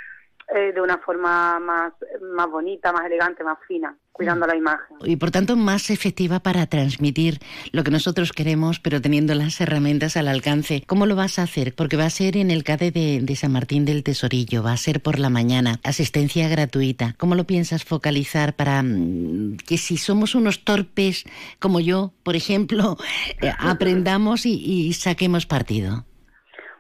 [0.55, 1.91] eh, de una forma más,
[2.21, 4.95] más bonita, más elegante, más fina, cuidando la imagen.
[5.03, 7.39] Y por tanto más efectiva para transmitir
[7.73, 10.83] lo que nosotros queremos, pero teniendo las herramientas al alcance.
[10.87, 11.75] ¿Cómo lo vas a hacer?
[11.75, 14.77] Porque va a ser en el CADE de, de San Martín del Tesorillo, va a
[14.77, 17.15] ser por la mañana, asistencia gratuita.
[17.17, 21.25] ¿Cómo lo piensas focalizar para mm, que si somos unos torpes
[21.59, 22.95] como yo, por ejemplo,
[23.41, 26.06] eh, aprendamos y, y saquemos partido?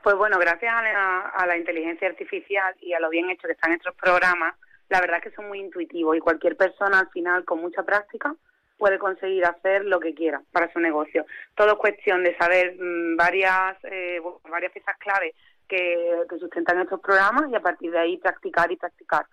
[0.03, 3.95] Pues bueno, gracias a la, inteligencia artificial y a lo bien hecho que están estos
[3.95, 4.55] programas,
[4.89, 8.33] la verdad es que son muy intuitivos y cualquier persona al final con mucha práctica
[8.77, 11.25] puede conseguir hacer lo que quiera para su negocio.
[11.55, 15.33] Todo es cuestión de saber mmm, varias eh, varias piezas clave
[15.67, 19.25] que, que, sustentan estos programas y a partir de ahí practicar y practicar.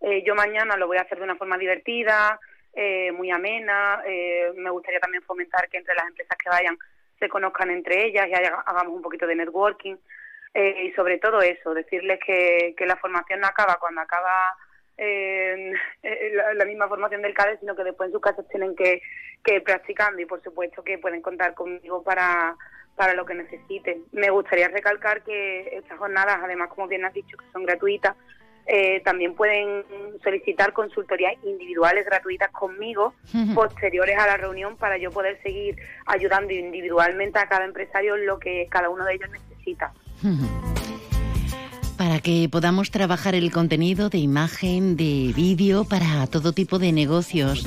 [0.00, 2.38] Eh, yo mañana lo voy a hacer de una forma divertida,
[2.74, 4.02] eh, muy amena.
[4.06, 6.76] eh, me gustaría también fomentar que entre las empresas que vayan
[7.18, 9.96] se conozcan entre ellas y haga- hagamos un poquito de networking.
[10.54, 14.56] Eh, y sobre todo eso, decirles que, que la formación no acaba cuando acaba
[14.98, 15.72] eh,
[16.32, 19.00] la, la misma formación del CADE, sino que después en sus casas tienen que,
[19.44, 22.56] que ir practicando y por supuesto que pueden contar conmigo para,
[22.96, 24.04] para lo que necesiten.
[24.12, 28.16] Me gustaría recalcar que estas jornadas, además, como bien has dicho, que son gratuitas,
[28.70, 29.82] eh, también pueden
[30.22, 33.14] solicitar consultorías individuales gratuitas conmigo
[33.54, 38.38] posteriores a la reunión para yo poder seguir ayudando individualmente a cada empresario en lo
[38.38, 39.92] que cada uno de ellos necesita.
[42.22, 47.66] Que podamos trabajar el contenido de imagen, de vídeo para todo tipo de negocios.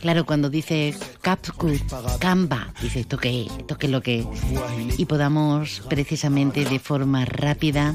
[0.00, 1.80] Claro, cuando dice CapCut,
[2.18, 4.26] Canva, dice toque, toque lo que.
[4.96, 7.94] Y podamos precisamente de forma rápida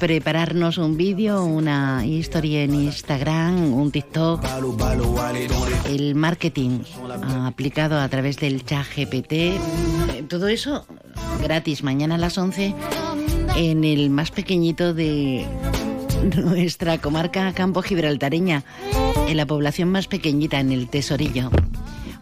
[0.00, 4.42] prepararnos un vídeo, una historia en Instagram, un TikTok,
[5.86, 6.80] el marketing
[7.44, 9.32] aplicado a través del chat GPT.
[9.32, 10.86] Eh, Todo eso
[11.40, 12.74] gratis mañana a las 11
[13.56, 15.46] en el más pequeñito de
[16.36, 18.64] nuestra comarca Campo Gibraltareña,
[19.26, 21.50] en la población más pequeñita, en el Tesorillo.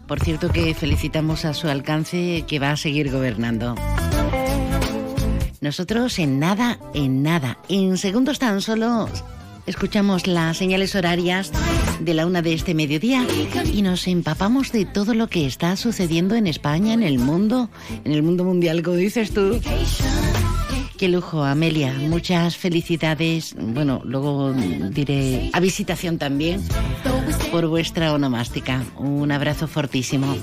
[0.07, 3.75] Por cierto que felicitamos a su alcance que va a seguir gobernando.
[5.59, 9.09] Nosotros en nada, en nada, en segundos tan solo
[9.67, 11.51] escuchamos las señales horarias
[11.99, 13.25] de la una de este mediodía
[13.71, 17.69] y nos empapamos de todo lo que está sucediendo en España, en el mundo,
[18.03, 19.59] en el mundo mundial, como dices tú.
[20.97, 21.93] Qué lujo, Amelia.
[21.93, 23.55] Muchas felicidades.
[23.59, 26.63] Bueno, luego diré a visitación también
[27.51, 28.83] por vuestra onomástica.
[28.97, 30.35] Un abrazo fortísimo.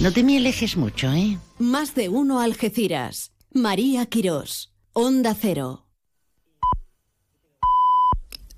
[0.00, 1.36] No te me alejes mucho, ¿eh?
[1.58, 3.32] Más de uno Algeciras.
[3.52, 4.72] María Quirós.
[4.92, 5.81] Onda Cero.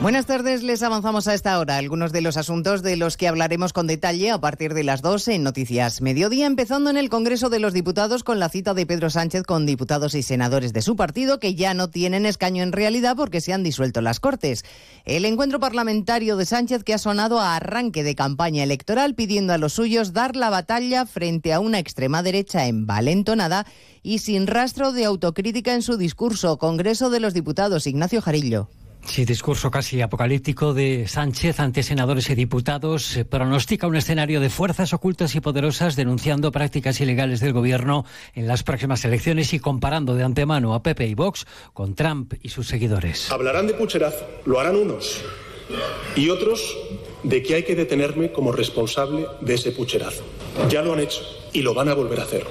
[0.00, 3.72] Buenas tardes, les avanzamos a esta hora algunos de los asuntos de los que hablaremos
[3.72, 7.58] con detalle a partir de las 12 en Noticias Mediodía, empezando en el Congreso de
[7.58, 11.40] los Diputados con la cita de Pedro Sánchez con diputados y senadores de su partido
[11.40, 14.64] que ya no tienen escaño en realidad porque se han disuelto las Cortes.
[15.04, 19.58] El encuentro parlamentario de Sánchez que ha sonado a arranque de campaña electoral pidiendo a
[19.58, 23.66] los suyos dar la batalla frente a una extrema derecha envalentonada
[24.04, 26.56] y sin rastro de autocrítica en su discurso.
[26.56, 28.68] Congreso de los Diputados, Ignacio Jarillo.
[29.04, 34.92] Sí, discurso casi apocalíptico de Sánchez ante senadores y diputados pronostica un escenario de fuerzas
[34.92, 40.24] ocultas y poderosas denunciando prácticas ilegales del gobierno en las próximas elecciones y comparando de
[40.24, 43.30] antemano a Pepe y Vox con Trump y sus seguidores.
[43.32, 45.22] Hablarán de pucherazo, lo harán unos
[46.16, 46.76] y otros
[47.22, 50.24] de que hay que detenerme como responsable de ese pucherazo.
[50.68, 51.20] Ya lo han hecho
[51.52, 52.46] y lo van a volver a hacer.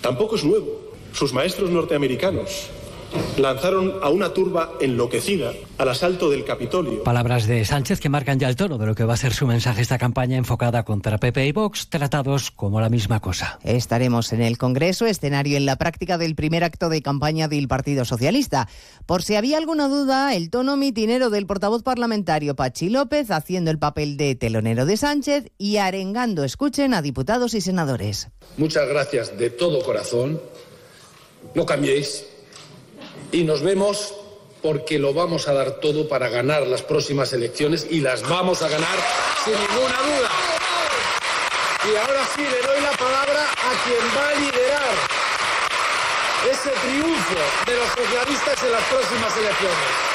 [0.00, 0.92] Tampoco es nuevo.
[1.12, 2.70] Sus maestros norteamericanos
[3.38, 7.02] lanzaron a una turba enloquecida al asalto del Capitolio.
[7.02, 9.46] Palabras de Sánchez que marcan ya el tono de lo que va a ser su
[9.46, 13.58] mensaje esta campaña enfocada contra Pepe y Vox, tratados como la misma cosa.
[13.64, 18.04] Estaremos en el Congreso, escenario en la práctica del primer acto de campaña del Partido
[18.04, 18.68] Socialista.
[19.06, 23.78] Por si había alguna duda, el tono mitinero del portavoz parlamentario Pachi López haciendo el
[23.78, 28.28] papel de telonero de Sánchez y arengando, escuchen, a diputados y senadores.
[28.56, 30.40] Muchas gracias de todo corazón.
[31.54, 32.26] No cambiéis
[33.32, 34.14] y nos vemos
[34.62, 38.68] porque lo vamos a dar todo para ganar las próximas elecciones y las vamos a
[38.68, 38.98] ganar
[39.44, 40.30] sin ninguna duda.
[41.84, 44.94] Y ahora sí le doy la palabra a quien va a liderar
[46.48, 47.34] ese triunfo
[47.66, 50.11] de los socialistas en las próximas elecciones.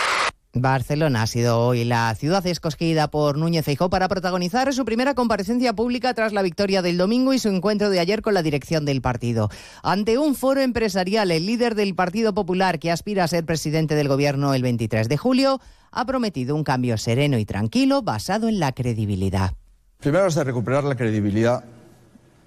[0.61, 5.73] Barcelona ha sido hoy la ciudad escogida por Núñez Feijóo para protagonizar su primera comparecencia
[5.73, 9.01] pública tras la victoria del domingo y su encuentro de ayer con la dirección del
[9.01, 9.49] partido.
[9.83, 14.07] Ante un foro empresarial, el líder del Partido Popular, que aspira a ser presidente del
[14.07, 15.59] gobierno el 23 de julio,
[15.91, 19.53] ha prometido un cambio sereno y tranquilo basado en la credibilidad.
[19.99, 21.63] Primero es recuperar la credibilidad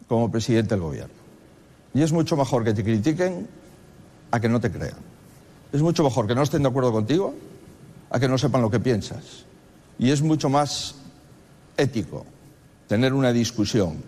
[0.08, 1.14] como presidente del gobierno.
[1.94, 3.48] Y es mucho mejor que te critiquen
[4.30, 4.98] a que no te crean.
[5.72, 7.34] Es mucho mejor que no estén de acuerdo contigo
[8.10, 9.46] a que no sepan lo que piensas.
[9.98, 10.96] Y es mucho más
[11.76, 12.26] ético
[12.86, 14.02] tener una discusión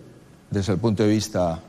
[0.51, 1.59] desde el punto de vista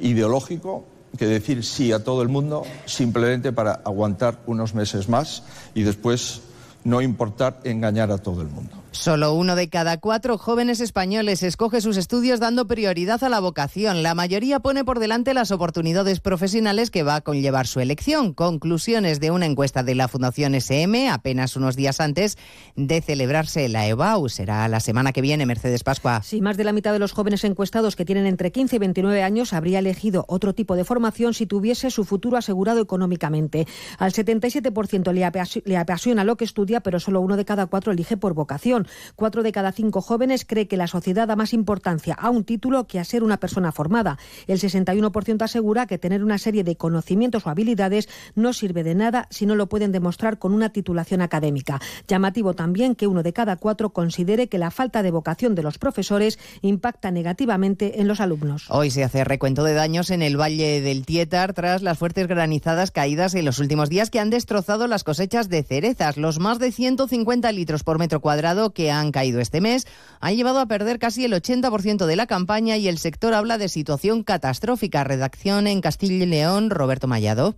[0.00, 0.84] ideológico
[1.16, 5.42] que decir sí a todo el mundo simplemente para aguantar unos meses más
[5.74, 6.42] y después
[6.84, 8.77] no importar engañar a todo el mundo.
[8.90, 14.02] Solo uno de cada cuatro jóvenes españoles escoge sus estudios dando prioridad a la vocación.
[14.02, 18.32] La mayoría pone por delante las oportunidades profesionales que va a conllevar su elección.
[18.32, 22.38] Conclusiones de una encuesta de la Fundación SM apenas unos días antes
[22.76, 24.28] de celebrarse la EBAU.
[24.30, 26.22] Será la semana que viene, Mercedes Pascua.
[26.24, 29.22] Sí, más de la mitad de los jóvenes encuestados que tienen entre 15 y 29
[29.22, 33.66] años habría elegido otro tipo de formación si tuviese su futuro asegurado económicamente.
[33.98, 37.92] Al 77% le, apasi- le apasiona lo que estudia, pero solo uno de cada cuatro
[37.92, 38.77] elige por vocación.
[39.16, 42.86] Cuatro de cada cinco jóvenes cree que la sociedad da más importancia a un título
[42.86, 44.18] que a ser una persona formada.
[44.46, 49.26] El 61% asegura que tener una serie de conocimientos o habilidades no sirve de nada
[49.30, 51.80] si no lo pueden demostrar con una titulación académica.
[52.06, 55.78] Llamativo también que uno de cada cuatro considere que la falta de vocación de los
[55.78, 58.66] profesores impacta negativamente en los alumnos.
[58.70, 62.90] Hoy se hace recuento de daños en el Valle del Tietar tras las fuertes granizadas
[62.90, 66.16] caídas en los últimos días que han destrozado las cosechas de cerezas.
[66.16, 69.86] Los más de 150 litros por metro cuadrado que han caído este mes
[70.20, 73.68] han llevado a perder casi el 80% de la campaña y el sector habla de
[73.68, 75.04] situación catastrófica.
[75.04, 77.56] Redacción en Castilla y León, Roberto Mallado.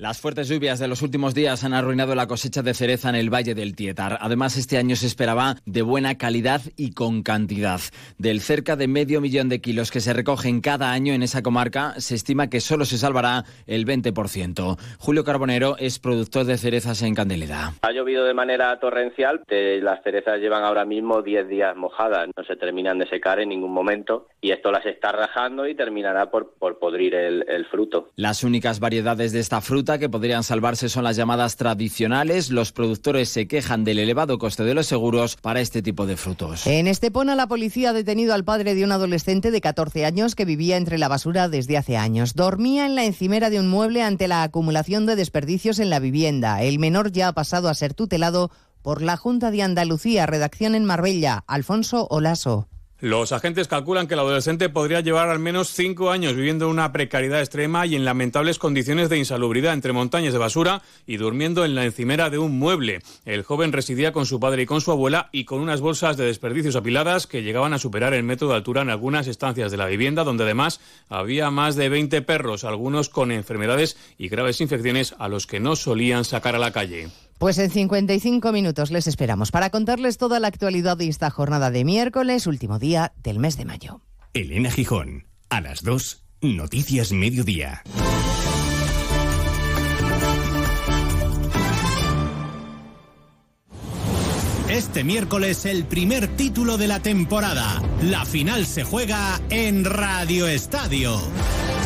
[0.00, 3.28] Las fuertes lluvias de los últimos días han arruinado la cosecha de cereza en el
[3.28, 4.16] Valle del Tietar.
[4.22, 7.80] Además, este año se esperaba de buena calidad y con cantidad.
[8.16, 11.92] Del cerca de medio millón de kilos que se recogen cada año en esa comarca,
[11.98, 14.78] se estima que solo se salvará el 20%.
[14.98, 17.74] Julio Carbonero es productor de cerezas en Candelera.
[17.82, 22.42] Ha llovido de manera torrencial, eh, las cerezas llevan ahora mismo 10 días mojadas, no
[22.44, 26.54] se terminan de secar en ningún momento y esto las está rajando y terminará por,
[26.54, 28.08] por podrir el, el fruto.
[28.16, 32.50] Las únicas variedades de esta fruta que podrían salvarse son las llamadas tradicionales.
[32.50, 36.66] Los productores se quejan del elevado coste de los seguros para este tipo de frutos.
[36.66, 40.44] En Estepona, la policía ha detenido al padre de un adolescente de 14 años que
[40.44, 42.34] vivía entre la basura desde hace años.
[42.34, 46.62] Dormía en la encimera de un mueble ante la acumulación de desperdicios en la vivienda.
[46.62, 48.50] El menor ya ha pasado a ser tutelado
[48.82, 51.44] por la Junta de Andalucía, redacción en Marbella.
[51.46, 52.68] Alfonso Olaso.
[53.00, 56.92] Los agentes calculan que el adolescente podría llevar al menos cinco años viviendo en una
[56.92, 61.74] precariedad extrema y en lamentables condiciones de insalubridad entre montañas de basura y durmiendo en
[61.74, 63.00] la encimera de un mueble.
[63.24, 66.26] El joven residía con su padre y con su abuela y con unas bolsas de
[66.26, 69.86] desperdicios apiladas que llegaban a superar el metro de altura en algunas estancias de la
[69.86, 70.78] vivienda, donde además
[71.08, 75.74] había más de 20 perros, algunos con enfermedades y graves infecciones a los que no
[75.74, 77.08] solían sacar a la calle.
[77.40, 81.86] Pues en 55 minutos les esperamos para contarles toda la actualidad de esta jornada de
[81.86, 84.02] miércoles, último día del mes de mayo.
[84.34, 87.82] Elena Gijón, a las 2, Noticias Mediodía.
[94.68, 97.80] Este miércoles el primer título de la temporada.
[98.02, 101.18] La final se juega en Radio Estadio.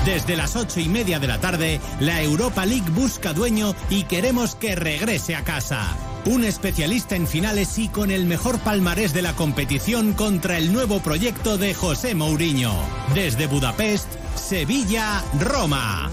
[0.05, 4.55] Desde las ocho y media de la tarde, la Europa League busca dueño y queremos
[4.55, 5.97] que regrese a casa.
[6.27, 11.01] Un especialista en finales y con el mejor palmarés de la competición contra el nuevo
[11.01, 12.75] proyecto de José Mourinho.
[13.15, 16.11] Desde Budapest, Sevilla, Roma.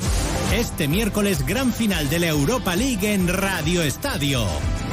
[0.54, 4.46] Este miércoles gran final de la Europa League en Radio Estadio.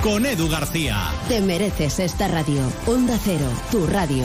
[0.03, 1.11] Con Edu García.
[1.29, 2.63] Te mereces esta radio.
[2.87, 4.25] Onda Cero, tu radio.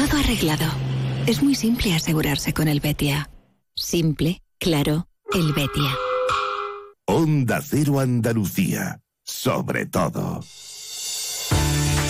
[0.00, 0.64] Todo arreglado.
[1.26, 3.28] Es muy simple asegurarse con el Betia.
[3.74, 5.90] Simple, claro, el Betia.
[7.04, 8.98] Onda Cero Andalucía.
[9.24, 10.40] Sobre todo.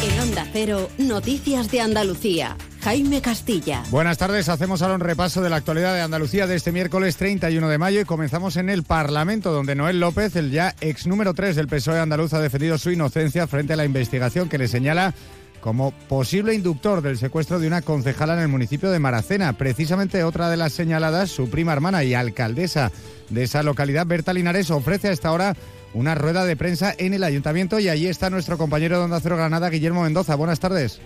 [0.04, 2.56] En Onda Cero, Noticias de Andalucía.
[2.80, 3.82] Jaime Castilla.
[3.90, 7.68] Buenas tardes, hacemos ahora un repaso de la actualidad de Andalucía de este miércoles 31
[7.68, 11.56] de mayo y comenzamos en el Parlamento, donde Noel López, el ya ex número 3
[11.56, 15.12] del PSOE andaluz, ha defendido su inocencia frente a la investigación que le señala
[15.60, 19.52] como posible inductor del secuestro de una concejala en el municipio de Maracena.
[19.52, 22.90] Precisamente otra de las señaladas, su prima hermana y alcaldesa
[23.28, 25.54] de esa localidad, Berta Linares, ofrece a esta hora
[25.92, 29.36] una rueda de prensa en el ayuntamiento y allí está nuestro compañero de Onda Cero
[29.36, 30.34] Granada, Guillermo Mendoza.
[30.34, 31.00] Buenas tardes.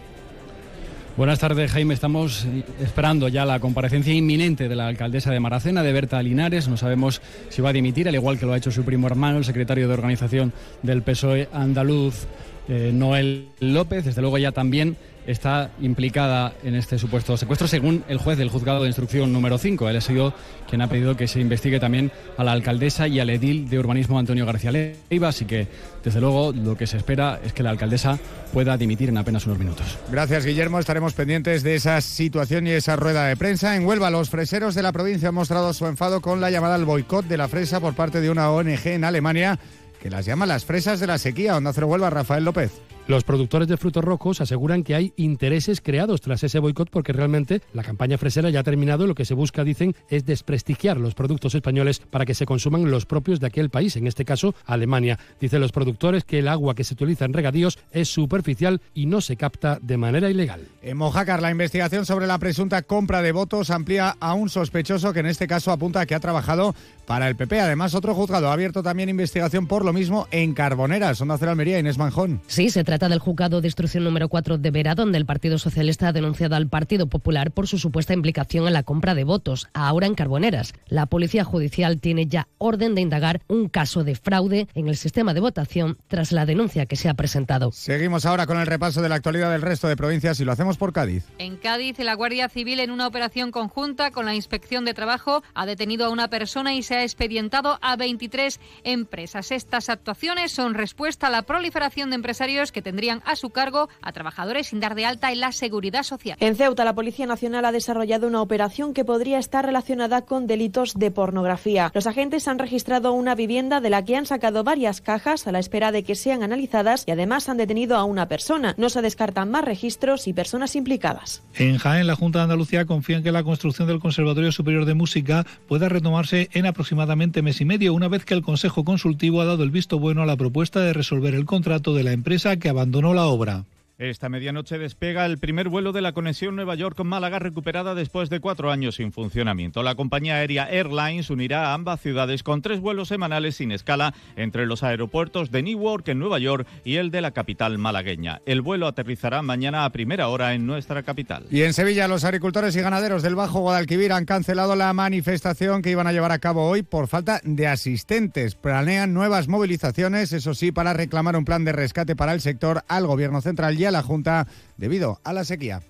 [1.17, 1.95] Buenas tardes, Jaime.
[1.95, 2.45] Estamos
[2.81, 6.67] esperando ya la comparecencia inminente de la alcaldesa de Maracena, de Berta Linares.
[6.67, 9.39] No sabemos si va a dimitir, al igual que lo ha hecho su primo hermano,
[9.39, 10.53] el secretario de organización
[10.83, 12.27] del PSOE andaluz,
[12.69, 14.05] eh, Noel López.
[14.05, 14.97] Desde luego ya también
[15.27, 19.89] está implicada en este supuesto secuestro, según el juez del juzgado de instrucción número 5.
[19.89, 20.35] Él ha sido
[20.69, 24.19] quien ha pedido que se investigue también a la alcaldesa y al edil de urbanismo
[24.19, 25.29] Antonio García Leiva.
[25.29, 25.67] Así que,
[26.05, 28.19] desde luego, lo que se espera es que la alcaldesa
[28.53, 29.99] pueda dimitir en apenas unos minutos.
[30.11, 30.79] Gracias, Guillermo.
[30.79, 33.77] Estaremos pendientes de esa situación y esa rueda de prensa.
[33.77, 36.85] En Huelva, los freseros de la provincia han mostrado su enfado con la llamada al
[36.85, 39.59] boicot de la fresa por parte de una ONG en Alemania
[40.05, 41.57] que las llama las fresas de la sequía.
[41.57, 42.73] Onda Cero Huelva, Rafael López.
[43.07, 47.61] Los productores de frutos rojos aseguran que hay intereses creados tras ese boicot porque realmente
[47.75, 51.15] la campaña fresera ya ha terminado y lo que se busca, dicen, es desprestigiar los
[51.15, 55.19] productos españoles para que se consuman los propios de aquel país, en este caso Alemania.
[55.39, 59.21] Dicen los productores que el agua que se utiliza en regadíos es superficial y no
[59.21, 60.67] se capta de manera ilegal.
[60.81, 65.21] En Mojácar, la investigación sobre la presunta compra de votos amplía a un sospechoso que
[65.21, 66.75] en este caso apunta a que ha trabajado
[67.05, 67.61] para el PP.
[67.61, 71.21] Además, otro juzgado ha abierto también investigación por lo mismo en Carboneras.
[71.21, 72.41] Onda Cero Almería, Inés Manjón.
[72.47, 76.09] Sí, se trata del juzgado de instrucción número 4 de Vera, donde el Partido Socialista
[76.09, 80.07] ha denunciado al Partido Popular por su supuesta implicación en la compra de votos, ahora
[80.07, 80.73] en Carboneras.
[80.87, 85.35] La Policía Judicial tiene ya orden de indagar un caso de fraude en el sistema
[85.35, 87.73] de votación tras la denuncia que se ha presentado.
[87.73, 90.77] Seguimos ahora con el repaso de la actualidad del resto de provincias y lo hacemos
[90.77, 91.25] por Cádiz.
[91.39, 95.67] En Cádiz, la Guardia Civil, en una operación conjunta con la Inspección de Trabajo, ha
[95.67, 99.51] detenido a una persona y se ha expedientado a 23 empresas.
[99.51, 104.13] Estas actuaciones son respuesta a la proliferación de empresarios que tendrían a su cargo a
[104.13, 106.37] trabajadores sin dar de alta en la seguridad social.
[106.39, 110.95] En Ceuta, la Policía Nacional ha desarrollado una operación que podría estar relacionada con delitos
[110.95, 111.91] de pornografía.
[111.95, 115.59] Los agentes han registrado una vivienda de la que han sacado varias cajas a la
[115.59, 118.75] espera de que sean analizadas y además han detenido a una persona.
[118.79, 121.43] No se descartan más registros y personas implicadas.
[121.55, 124.95] En Jaén, la Junta de Andalucía confía en que la construcción del Conservatorio Superior de
[124.95, 129.47] Música pueda retomarse en aproximadamente mes y medio, una vez que el Consejo Consultivo ha
[129.47, 132.69] dado el visto bueno a la propuesta de resolver el contrato de la empresa que
[132.75, 133.65] abandonó la obra.
[133.97, 138.73] Esta medianoche despega el primer vuelo de la conexión Nueva York-Málaga recuperada después de cuatro
[138.73, 139.85] años sin funcionamiento.
[139.85, 144.67] La compañía aérea Airlines unirá a ambas ciudades con tres vuelos semanales sin escala entre
[144.67, 148.41] los aeropuertos de Newark en Nueva York y el de la capital malagueña.
[148.47, 151.47] El vuelo aterrizará mañana a primera hora en nuestra capital.
[151.53, 155.93] Y en Sevilla los agricultores y ganaderos del Bajo Guadalquivir han cancelado la manifestación que
[155.93, 158.57] iban a llevar a cabo hoy por falta de asistentes.
[158.57, 163.07] Planean nuevas movilizaciones, eso sí, para reclamar un plan de rescate para el sector al
[163.07, 165.83] Gobierno Central la Junta debido a la sequía.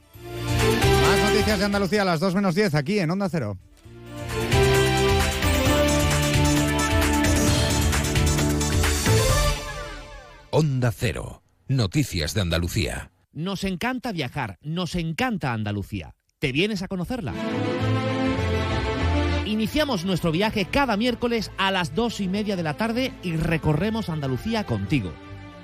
[1.03, 3.59] Más noticias de Andalucía a las 2 menos 10 aquí en Onda Cero.
[10.51, 11.43] Onda Cero.
[11.67, 13.11] Noticias de Andalucía.
[13.33, 16.15] Nos encanta viajar, nos encanta Andalucía.
[16.39, 17.33] ¿Te vienes a conocerla?
[19.47, 24.09] Iniciamos nuestro viaje cada miércoles a las dos y media de la tarde y recorremos
[24.09, 25.13] Andalucía contigo.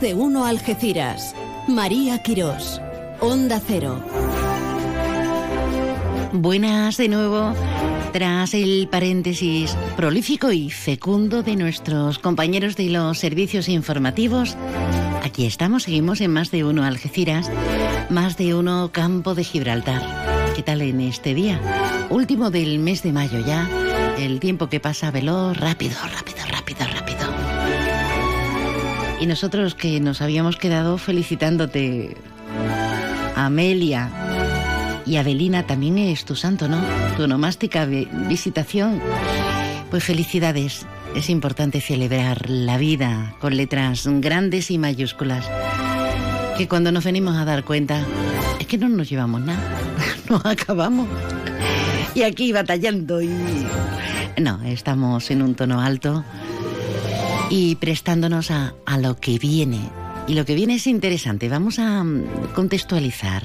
[0.00, 1.34] De uno Algeciras.
[1.68, 2.80] María Quirós.
[3.20, 4.00] Onda Cero.
[6.32, 7.54] Buenas de nuevo.
[8.12, 14.56] Tras el paréntesis prolífico y fecundo de nuestros compañeros de los servicios informativos,
[15.22, 17.50] aquí estamos, seguimos en más de uno Algeciras,
[18.10, 20.02] más de uno Campo de Gibraltar.
[20.54, 21.60] ¿Qué tal en este día?
[22.10, 23.68] Último del mes de mayo ya.
[24.18, 26.41] El tiempo que pasa veloz, rápido, rápido.
[29.22, 32.16] Y nosotros que nos habíamos quedado felicitándote,
[33.36, 34.10] Amelia
[35.06, 36.80] y Avelina, también es tu santo, ¿no?
[37.16, 39.00] Tu onomástica visitación.
[39.92, 40.86] Pues felicidades.
[41.14, 45.48] Es importante celebrar la vida con letras grandes y mayúsculas.
[46.58, 48.04] Que cuando nos venimos a dar cuenta,
[48.58, 49.62] es que no nos llevamos nada.
[50.28, 51.06] Nos acabamos.
[52.16, 53.30] Y aquí batallando y...
[54.40, 56.24] No, estamos en un tono alto
[57.54, 59.90] y prestándonos a, a lo que viene.
[60.26, 61.50] Y lo que viene es interesante.
[61.50, 63.44] Vamos a mm, contextualizar.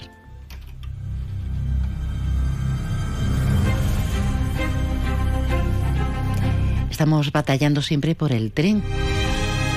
[6.89, 8.82] Estamos batallando siempre por el tren.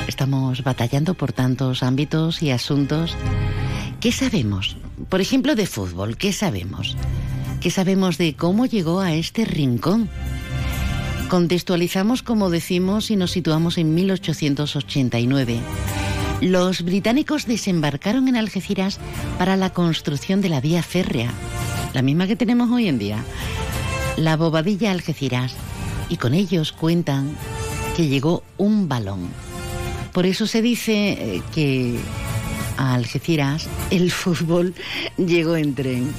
[0.07, 3.16] Estamos batallando por tantos ámbitos y asuntos.
[4.01, 4.76] ¿Qué sabemos?
[5.09, 6.97] Por ejemplo, de fútbol, ¿qué sabemos?
[7.61, 10.09] ¿Qué sabemos de cómo llegó a este rincón?
[11.31, 15.61] Contextualizamos, como decimos, y nos situamos en 1889.
[16.41, 18.99] Los británicos desembarcaron en Algeciras
[19.39, 21.31] para la construcción de la vía férrea,
[21.95, 23.22] la misma que tenemos hoy en día,
[24.16, 25.55] la Bobadilla Algeciras,
[26.09, 27.37] y con ellos cuentan
[27.97, 29.28] que llegó un balón.
[30.12, 31.97] Por eso se dice eh, que
[32.76, 34.74] a Algeciras el fútbol
[35.16, 36.12] llegó en tren.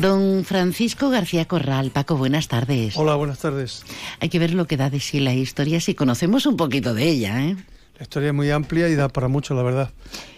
[0.00, 2.96] Don Francisco García Corral, Paco, buenas tardes.
[2.96, 3.84] Hola, buenas tardes.
[4.18, 7.08] Hay que ver lo que da de sí la historia si conocemos un poquito de
[7.08, 7.56] ella, ¿eh?
[7.98, 9.90] La historia es muy amplia y da para mucho, la verdad.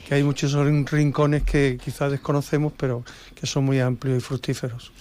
[0.06, 3.02] Que hay muchos rincones que quizás desconocemos, pero
[3.34, 4.92] que son muy amplios y fructíferos.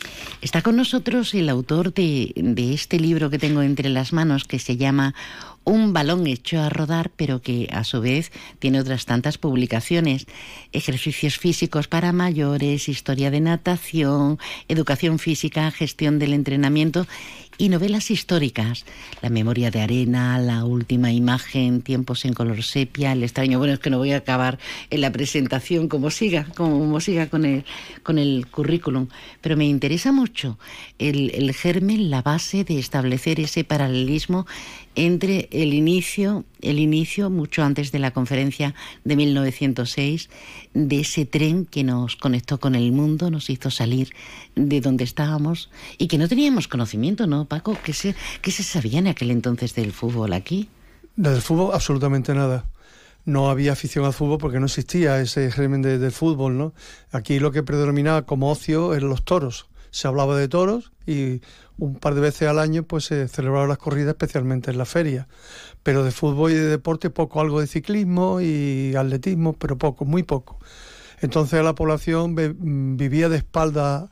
[0.42, 4.58] Está con nosotros el autor de, de este libro que tengo entre las manos, que
[4.58, 5.14] se llama
[5.66, 10.28] un balón hecho a rodar, pero que a su vez tiene otras tantas publicaciones.
[10.72, 17.08] Ejercicios físicos para mayores, historia de natación, educación física, gestión del entrenamiento
[17.58, 18.86] y novelas históricas.
[19.22, 23.58] La memoria de arena, la última imagen, tiempos en color sepia, el extraño.
[23.58, 27.46] Bueno, es que no voy a acabar en la presentación como siga, como siga con
[27.46, 27.66] el,
[28.04, 29.08] con el currículum.
[29.42, 30.58] Pero me interesa mucho
[31.00, 34.46] el, el germen, la base de establecer ese paralelismo
[34.96, 40.30] entre el inicio, el inicio mucho antes de la conferencia de 1906,
[40.74, 44.14] de ese tren que nos conectó con el mundo, nos hizo salir
[44.56, 47.78] de donde estábamos y que no teníamos conocimiento, ¿no, Paco?
[47.84, 50.70] ¿Qué se, qué se sabía en aquel entonces del fútbol aquí?
[51.16, 52.66] Del fútbol absolutamente nada.
[53.26, 56.74] No había afición al fútbol porque no existía ese germen de, del fútbol, ¿no?
[57.12, 59.68] Aquí lo que predominaba como ocio eran los toros.
[59.90, 61.42] Se hablaba de toros y
[61.78, 65.28] un par de veces al año pues se celebraban las corridas, especialmente en la feria.
[65.84, 70.24] Pero de fútbol y de deporte poco, algo de ciclismo y atletismo, pero poco, muy
[70.24, 70.60] poco.
[71.22, 72.36] Entonces la población
[72.98, 74.10] vivía de espalda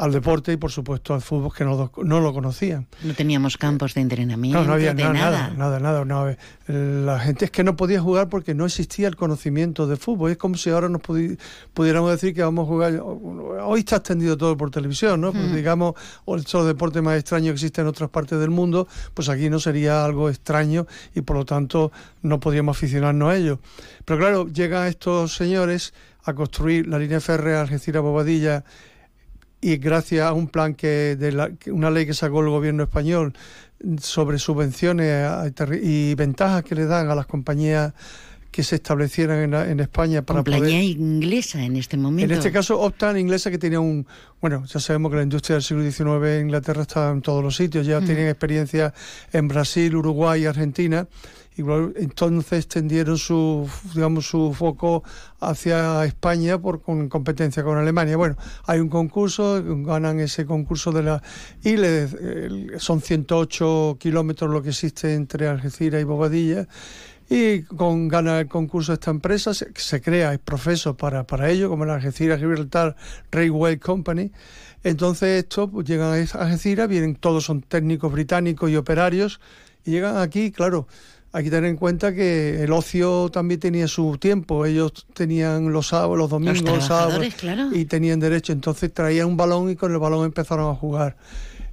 [0.00, 2.86] al deporte y por supuesto al fútbol que no, no lo conocían.
[3.04, 6.36] No teníamos campos de entrenamiento, no, no había de nada, nada, nada, nada,
[6.66, 10.30] La gente es que no podía jugar porque no existía el conocimiento de fútbol.
[10.30, 13.02] Es como si ahora nos pudiéramos decir que vamos a jugar.
[13.02, 15.32] Hoy está extendido todo por televisión, ¿no?
[15.32, 15.94] Pues digamos,
[16.24, 19.60] o el deporte más extraño que existe en otras partes del mundo, pues aquí no
[19.60, 21.92] sería algo extraño y por lo tanto
[22.22, 23.58] no podríamos aficionarnos a ello.
[24.06, 25.92] Pero claro, llegan estos señores
[26.24, 28.64] a construir la línea férrea Algeciras-Bobadilla
[29.60, 33.34] y gracias a un plan que de la, una ley que sacó el gobierno español
[34.00, 35.52] sobre subvenciones
[35.82, 37.92] y ventajas que le dan a las compañías
[38.50, 42.32] que se establecieran en, España para Compañía inglesa en este momento.
[42.32, 44.06] En este caso optan inglesa que tenía un...
[44.40, 47.54] Bueno, ya sabemos que la industria del siglo XIX en Inglaterra está en todos los
[47.54, 48.92] sitios, ya tienen experiencia
[49.32, 51.06] en Brasil, Uruguay y Argentina
[51.56, 55.02] entonces tendieron su, digamos, su foco
[55.40, 58.16] hacia España por con competencia con Alemania.
[58.16, 58.36] Bueno,
[58.66, 61.22] hay un concurso, ganan ese concurso de la...
[61.62, 66.66] y le, son 108 kilómetros lo que existe entre Algeciras y Bobadilla
[67.30, 71.84] y con gana el concurso esta empresa se, crea el profesor para, para ello, como
[71.84, 72.96] la Algeciras Gibraltar
[73.30, 74.32] Railway Company.
[74.82, 79.40] Entonces esto pues, llegan a Algeciras, vienen todos son técnicos británicos y operarios
[79.84, 80.88] y llegan aquí, claro,
[81.32, 84.66] hay que tener en cuenta que el ocio también tenía su tiempo.
[84.66, 87.24] Ellos tenían los sábados, los domingos, los sábados
[87.72, 88.52] y tenían derecho.
[88.52, 91.16] Entonces traían un balón y con el balón empezaron a jugar.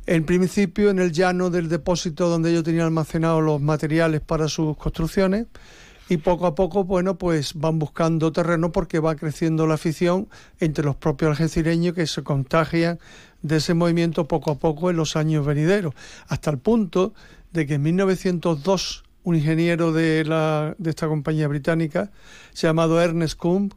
[0.05, 4.78] En principio, en el llano del depósito donde ellos tenían almacenados los materiales para sus
[4.78, 5.47] construcciones.
[6.10, 10.30] Y poco a poco, bueno, pues van buscando terreno porque va creciendo la afición
[10.60, 12.97] entre los propios algecireños que se contagian
[13.41, 15.93] de ese movimiento poco a poco en los años venideros.
[16.30, 17.14] Hasta el punto
[17.51, 22.11] de que en 1902 un ingeniero de, la, de esta compañía británica,
[22.55, 23.73] llamado Ernest Kump,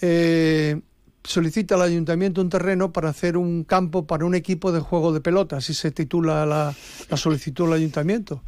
[0.00, 0.80] eh,
[1.22, 5.20] solicita al ayuntamiento un terreno para hacer un campo para un equipo de juego de
[5.20, 6.74] pelota, así se titula la,
[7.10, 8.42] la solicitud del ayuntamiento.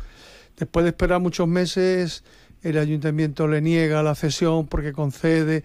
[0.56, 2.24] Después de esperar muchos meses,
[2.62, 5.64] el ayuntamiento le niega la cesión porque concede,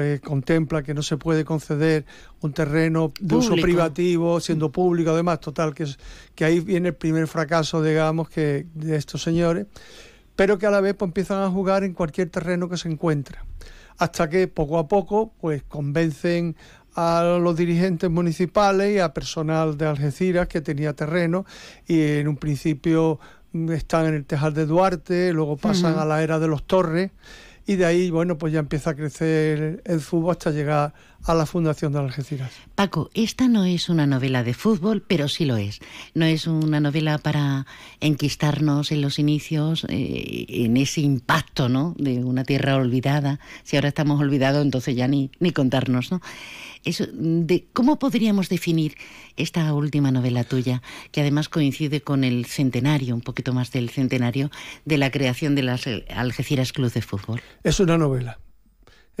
[0.00, 2.04] eh, contempla que no se puede conceder
[2.40, 5.98] un terreno de uso privativo, siendo público además, total, que, es,
[6.34, 9.66] que ahí viene el primer fracaso, digamos, que de estos señores,
[10.36, 13.44] pero que a la vez pues, empiezan a jugar en cualquier terreno que se encuentra,
[13.98, 16.56] hasta que poco a poco pues convencen
[16.94, 21.44] a los dirigentes municipales y a personal de Algeciras que tenía terreno
[21.86, 23.20] y en un principio
[23.70, 27.10] están en el Tejar de Duarte, luego pasan a la era de los Torres
[27.66, 30.92] y de ahí, bueno, pues ya empieza a crecer el fútbol hasta llegar
[31.24, 32.52] a la fundación de Algeciras.
[32.74, 35.80] Paco, esta no es una novela de fútbol, pero sí lo es.
[36.14, 37.66] No es una novela para
[38.00, 41.94] enquistarnos en los inicios, eh, en ese impacto, ¿no?
[41.98, 43.38] De una tierra olvidada.
[43.62, 46.20] Si ahora estamos olvidados, entonces ya ni, ni contarnos, ¿no?
[46.84, 48.96] Eso, de, ¿Cómo podríamos definir
[49.36, 54.50] esta última novela tuya, que además coincide con el centenario, un poquito más del centenario,
[54.86, 57.42] de la creación de las Algeciras Club de Fútbol?
[57.64, 58.38] Es una novela.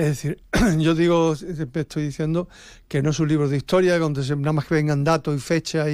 [0.00, 0.42] Es decir,
[0.78, 2.48] yo digo, estoy diciendo
[2.88, 5.88] que no es un libro de historia donde nada más que vengan datos y fechas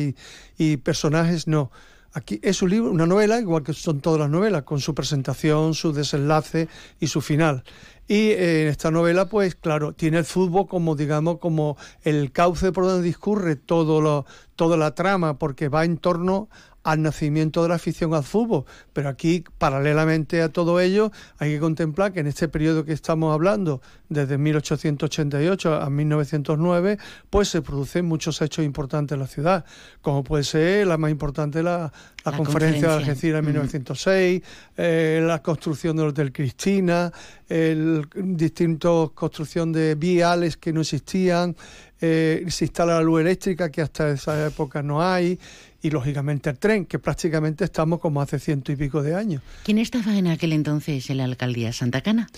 [0.57, 1.73] y, personajes, no.
[2.13, 5.75] Aquí es un libro, una novela, igual que son todas las novelas, con su presentación,
[5.75, 6.69] su desenlace
[7.01, 7.65] y su final.
[8.07, 12.71] Y eh, en esta novela, pues claro, tiene el fútbol como, digamos, como el cauce
[12.71, 16.49] por donde discurre todo toda la trama, porque va en torno
[16.87, 18.64] al nacimiento de la afición al fútbol.
[18.93, 23.34] Pero aquí, paralelamente a todo ello, hay que contemplar que en este periodo que estamos
[23.34, 29.64] hablando, desde 1888 a 1909, pues se producen muchos hechos importantes en la ciudad,
[30.01, 31.93] como puede ser la más importante, la,
[32.24, 34.43] la, conferencia, de Algeciras en 1906,
[34.76, 37.11] eh, la construcción del Hotel Cristina,
[37.49, 41.57] el distintos construcción de viales que no existían,
[42.01, 45.38] eh, se instala la luz eléctrica que hasta esa época no hay
[45.82, 49.42] y lógicamente el tren, que prácticamente estamos como hace ciento y pico de años.
[49.64, 52.28] ¿Quién estaba en aquel entonces en la alcaldía Santa Cana?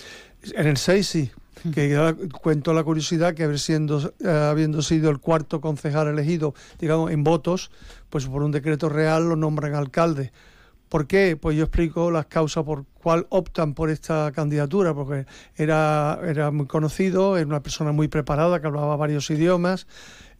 [0.53, 1.31] En el 6 sí,
[1.73, 7.11] que cuento la curiosidad que haber siendo, eh, habiendo sido el cuarto concejal elegido, digamos,
[7.11, 7.71] en votos,
[8.09, 10.31] pues por un decreto real lo nombran alcalde.
[10.89, 11.37] ¿Por qué?
[11.39, 16.65] Pues yo explico las causas por cuál optan por esta candidatura, porque era, era muy
[16.65, 19.85] conocido, era una persona muy preparada que hablaba varios idiomas,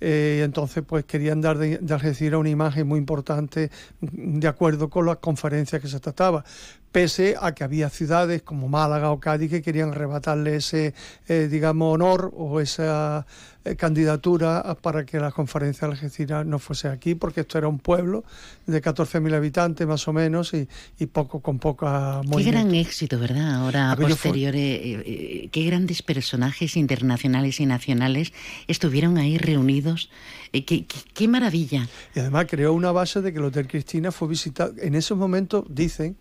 [0.02, 3.70] eh, entonces pues querían dar de, Algeciras una imagen muy importante
[4.02, 6.44] de acuerdo con las conferencias que se trataba.
[6.92, 10.94] Pese a que había ciudades como Málaga o Cádiz que querían arrebatarle ese,
[11.28, 13.26] eh, digamos, honor o esa
[13.66, 17.78] eh, candidatura para que la conferencia de Algeciras no fuese aquí, porque esto era un
[17.78, 18.24] pueblo
[18.66, 20.68] de 14.000 habitantes más o menos y,
[21.08, 23.56] poco con poca Qué gran éxito, ¿verdad?
[23.56, 28.34] Ahora, a posteriores, eh, qué grandes personajes internacionales y nacionales
[28.68, 30.10] estuvieron ahí reunidos.
[30.52, 31.84] Qué, qué como
[32.16, 35.66] Y además creó una base de que el Hotel Cristina fue visitado, en esos momentos
[35.70, 36.18] dicen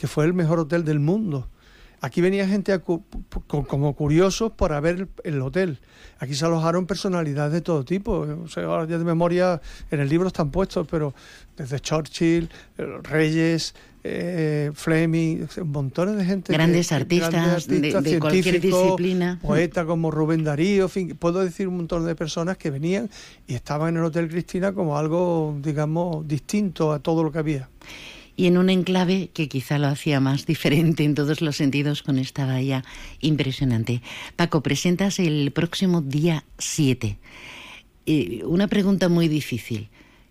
[0.00, 1.46] que fue el mejor hotel del mundo.
[2.00, 5.78] Aquí venía gente como curiosos para ver el, hotel.
[6.18, 8.26] Aquí se alojaron personalidades de todo tipo.
[8.42, 11.12] O sea, ahora ya de memoria en el libro están puestos, pero
[11.54, 12.48] desde Churchill,
[13.02, 13.74] Reyes,
[14.04, 16.54] eh, Fleming, montones de gente.
[16.54, 19.38] Grandes artistas, de, cualquier disciplina.
[19.42, 23.10] Poetas como Rubén Darío, fin, puedo decir un montón de personas que venían
[23.46, 27.68] y estaban en el Hotel Cristina como algo, digamos, distinto a todo lo que había
[28.40, 32.18] y en un enclave que quizá lo hacía más diferente en todos los sentidos con
[32.18, 32.82] esta bahía
[33.20, 34.00] impresionante.
[34.34, 37.18] Paco, presentas el próximo día 7.
[38.06, 39.90] Eh, una pregunta muy difícil.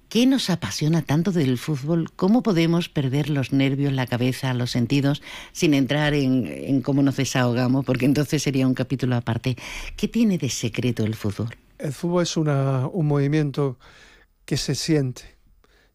[0.10, 2.10] ¿Qué nos apasiona tanto del fútbol?
[2.16, 7.86] ¿Cómo podemos perder los nervios, la cabeza, los sentidos sin entrar en, cómo nos desahogamos?
[7.86, 9.55] Porque entonces sería un capítulo aparte.
[9.95, 11.55] ¿Qué tiene de secreto el fútbol?
[11.78, 13.78] El fútbol es un movimiento
[14.45, 15.38] que se siente,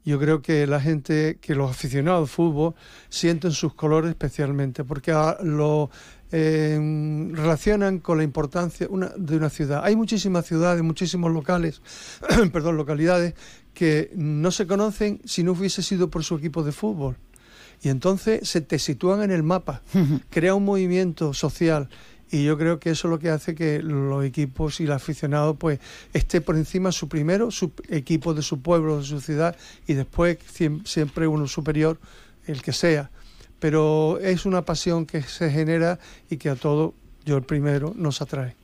[0.05, 2.74] yo creo que la gente, que los aficionados al fútbol
[3.09, 5.90] sienten sus colores especialmente, porque lo
[6.30, 9.82] eh, relacionan con la importancia de una ciudad.
[9.84, 11.80] Hay muchísimas ciudades, muchísimos locales,
[12.52, 13.34] perdón, localidades
[13.72, 17.16] que no se conocen si no hubiese sido por su equipo de fútbol.
[17.82, 19.82] Y entonces se te sitúan en el mapa,
[20.30, 21.88] crea un movimiento social
[22.31, 25.55] y yo creo que eso es lo que hace que los equipos y el aficionado
[25.55, 25.81] pues
[26.12, 29.57] esté por encima su primero su equipo de su pueblo de su ciudad
[29.87, 30.39] y después
[30.85, 31.99] siempre uno superior
[32.47, 33.11] el que sea
[33.61, 35.99] pero es una pasión que se genera
[36.29, 36.95] y que a todo
[37.25, 38.57] yo el primero nos atrae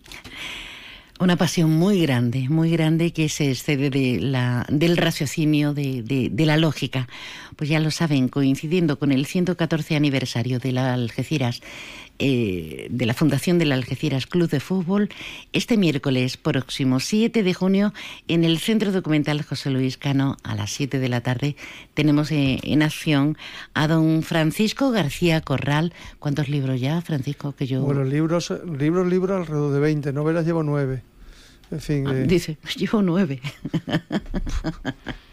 [1.20, 6.46] una pasión muy grande, muy grande que se excede de la, del raciocinio, de, de,
[6.46, 7.08] la lógica.
[7.56, 11.60] Pues ya lo saben, coincidiendo con el 114 aniversario de la Algeciras,
[12.20, 15.08] eh, de la Fundación del Algeciras Club de Fútbol
[15.52, 17.92] este miércoles próximo 7 de junio
[18.28, 21.56] en el Centro Documental José Luis Cano a las 7 de la tarde
[21.94, 23.38] tenemos eh, en acción
[23.74, 25.92] a don Francisco García Corral.
[26.18, 27.52] ¿Cuántos libros ya, Francisco?
[27.52, 27.80] Que yo...
[27.82, 31.02] Bueno, libros, libros, libros alrededor de 20, novelas llevo 9.
[31.70, 32.24] En fin, ah, eh.
[32.26, 33.40] Dice, llevo nueve.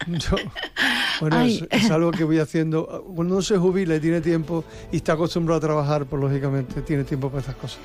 [1.20, 3.04] bueno, es, algo que voy haciendo.
[3.14, 7.04] Cuando uno se jubila y tiene tiempo y está acostumbrado a trabajar, pues lógicamente tiene
[7.04, 7.80] tiempo para estas cosas.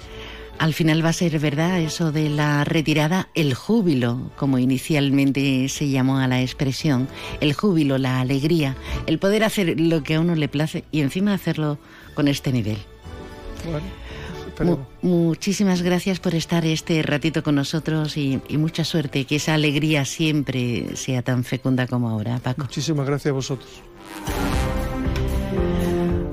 [0.59, 5.89] Al final va a ser verdad eso de la retirada, el júbilo, como inicialmente se
[5.89, 7.07] llamó a la expresión,
[7.41, 8.75] el júbilo, la alegría,
[9.07, 11.79] el poder hacer lo que a uno le place y encima hacerlo
[12.13, 12.77] con este nivel.
[13.65, 13.87] Bueno,
[15.01, 20.05] muchísimas gracias por estar este ratito con nosotros y, y, mucha suerte, que esa alegría
[20.05, 22.61] siempre sea tan fecunda como ahora, Paco.
[22.61, 23.69] Muchísimas gracias a vosotros.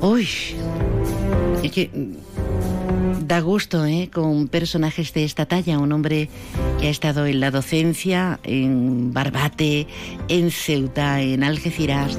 [0.01, 0.29] Uy,
[1.63, 1.91] es que
[3.27, 4.11] da gusto, ¿eh?
[4.13, 6.29] Con personajes de esta talla, un hombre
[6.81, 9.87] que ha estado en la docencia, en Barbate,
[10.29, 12.19] en Ceuta, en Algeciras,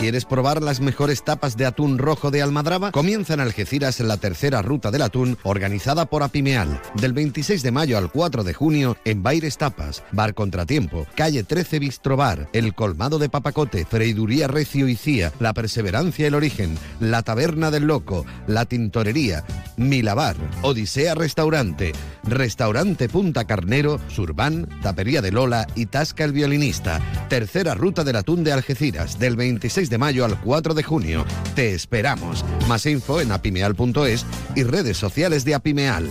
[0.00, 2.92] ¿Quieres probar las mejores tapas de atún rojo de Almadraba?
[2.92, 6.80] Comienza en Algeciras la tercera ruta del atún organizada por Apimeal.
[6.94, 11.80] Del 26 de mayo al 4 de junio en Baires Tapas, Bar Contratiempo, Calle 13
[11.80, 17.72] Bistrobar, El Colmado de Papacote, Freiduría Recio y Cía, La Perseverancia El Origen, La Taberna
[17.72, 19.44] del Loco, La Tintorería,
[19.76, 21.92] Milabar, Odisea Restaurante,
[22.22, 27.00] Restaurante Punta Carnero, Surbán, Tapería de Lola y Tasca el Violinista.
[27.28, 31.24] Tercera ruta del atún de Algeciras, del 26 de mayo al 4 de junio.
[31.54, 32.44] Te esperamos.
[32.68, 36.08] Más info en apimeal.es y redes sociales de Apimeal.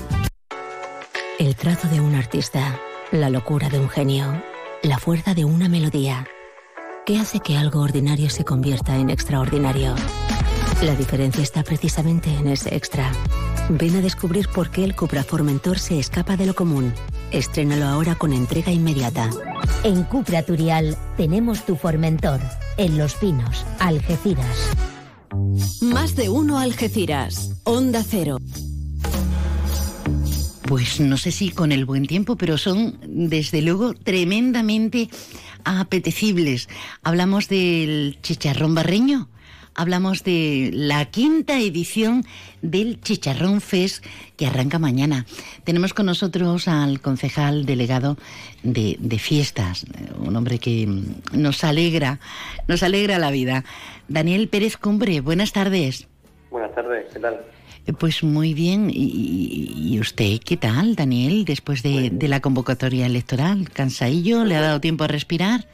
[1.39, 2.80] El trazo de un artista,
[3.11, 4.41] la locura de un genio,
[4.82, 6.25] la fuerza de una melodía.
[7.05, 9.95] ¿Qué hace que algo ordinario se convierta en extraordinario?
[10.82, 13.11] La diferencia está precisamente en ese extra.
[13.70, 16.93] Ven a descubrir por qué el Cupra Formentor se escapa de lo común.
[17.32, 19.30] Estrénalo ahora con entrega inmediata.
[19.84, 22.39] En Cupra Turial tenemos tu Formentor,
[22.78, 24.70] en Los Pinos, Algeciras.
[25.82, 27.59] Más de uno Algeciras.
[27.65, 28.38] Onda Cero.
[30.63, 35.09] Pues no sé si con el buen tiempo, pero son desde luego tremendamente
[35.65, 36.70] apetecibles.
[37.03, 39.28] Hablamos del chicharrón barreño,
[39.78, 42.25] hablamos de la quinta edición
[42.61, 44.03] del Chicharrón Fest
[44.36, 45.25] que arranca mañana.
[45.63, 48.17] Tenemos con nosotros al concejal delegado
[48.63, 49.86] de, de fiestas,
[50.19, 50.89] un hombre que
[51.32, 52.19] nos alegra,
[52.67, 53.63] nos alegra la vida.
[54.09, 56.07] Daniel Pérez Cumbre, buenas tardes.
[56.51, 57.39] Buenas tardes, ¿qué tal?
[57.86, 58.89] Eh, Pues muy bien.
[58.91, 63.69] ¿Y, y usted qué tal, Daniel, después de, de la convocatoria electoral?
[63.69, 64.43] ¿Cansadillo?
[64.43, 65.67] ¿Le ha dado tiempo a respirar?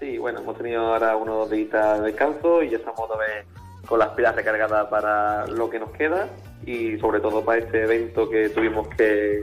[0.00, 3.46] Sí, bueno, hemos tenido ahora unos días de descanso y ya estamos otra vez
[3.86, 6.28] con las pilas recargadas para lo que nos queda
[6.64, 9.42] y sobre todo para este evento que tuvimos que,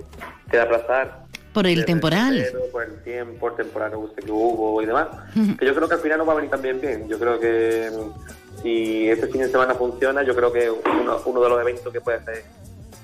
[0.50, 1.26] que aplazar.
[1.54, 2.46] Por el temporal.
[2.72, 5.08] por el tiempo, el temporal que hubo y demás.
[5.58, 7.08] Que yo creo que al final nos va a venir también bien.
[7.08, 7.90] Yo creo que
[8.62, 12.02] si este fin de semana funciona, yo creo que uno, uno de los eventos que
[12.02, 12.44] puede hacer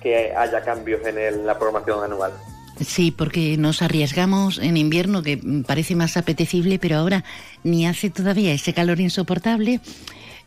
[0.02, 2.32] que haya cambios en el- la programación anual.
[2.80, 7.24] Sí, porque nos arriesgamos en invierno, que parece más apetecible, pero ahora
[7.64, 9.82] ni hace todavía ese calor insoportable.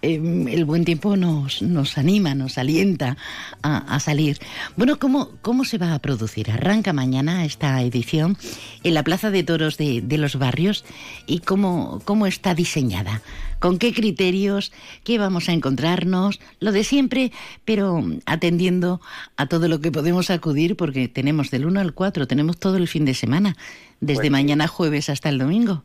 [0.05, 3.17] Eh, el buen tiempo nos, nos anima, nos alienta
[3.63, 4.39] a, a salir.
[4.77, 6.51] Bueno, ¿cómo, ¿cómo se va a producir?
[6.51, 8.37] Arranca mañana esta edición
[8.83, 10.85] en la Plaza de Toros de, de los Barrios
[11.27, 13.23] y cómo, cómo está diseñada.
[13.59, 14.73] ¿Con qué criterios?
[15.05, 16.39] ¿Qué vamos a encontrarnos?
[16.61, 17.33] Lo de siempre,
[17.65, 19.01] pero atendiendo
[19.37, 22.89] a todo lo que podemos acudir, porque tenemos del 1 al 4, tenemos todo el
[22.89, 23.57] fin de semana,
[24.01, 25.83] desde Pues mañana jueves hasta el domingo.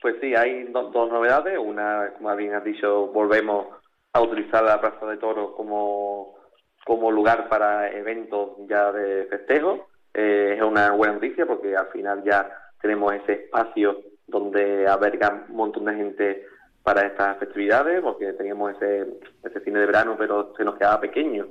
[0.00, 1.58] Pues sí, hay do- dos novedades.
[1.58, 3.66] Una, como bien has dicho, volvemos
[4.12, 6.36] a utilizar la Plaza de Toros como,
[6.84, 9.88] como lugar para eventos ya de festejo.
[10.14, 12.48] Eh, es una buena noticia porque al final ya
[12.80, 16.46] tenemos ese espacio donde alberga un montón de gente
[16.82, 19.06] para estas festividades, porque teníamos ese,
[19.44, 21.46] ese cine de verano, pero se nos quedaba pequeño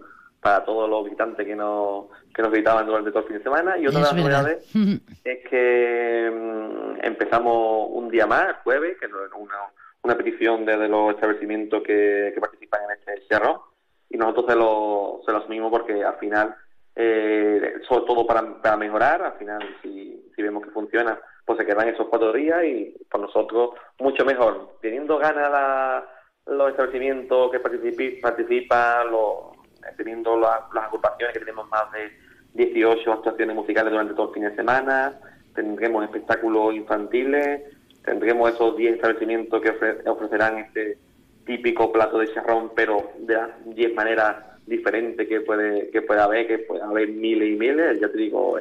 [0.47, 3.77] para todos los visitantes que nos, que nos visitaban durante todo el fin de semana.
[3.77, 4.75] Y otra de las novedades
[5.25, 9.57] es que mm, empezamos un día más, el jueves, que es una,
[10.03, 13.65] una petición desde los establecimientos que, que participan en este cerro,
[14.09, 16.55] y nosotros se lo, se lo asumimos porque al final,
[16.95, 21.65] eh, sobre todo para, para mejorar, al final si, si vemos que funciona, pues se
[21.65, 24.77] quedan esos cuatro días y por nosotros mucho mejor.
[24.81, 26.05] Teniendo ganas la-
[26.45, 29.56] los establecimientos que participi- participan, los,
[29.95, 32.11] teniendo la- las agrupaciones que tenemos más de
[32.53, 35.13] 18 actuaciones musicales durante todo el fin de semana,
[35.53, 37.61] tendremos espectáculos infantiles,
[38.03, 40.97] tendremos esos 10 establecimientos que ofre- ofrecerán este
[41.45, 44.35] típico plato de charrón, pero de las 10 maneras
[44.65, 47.99] diferentes que puede que puede haber, que puede haber miles y miles.
[48.01, 48.57] Ya te digo,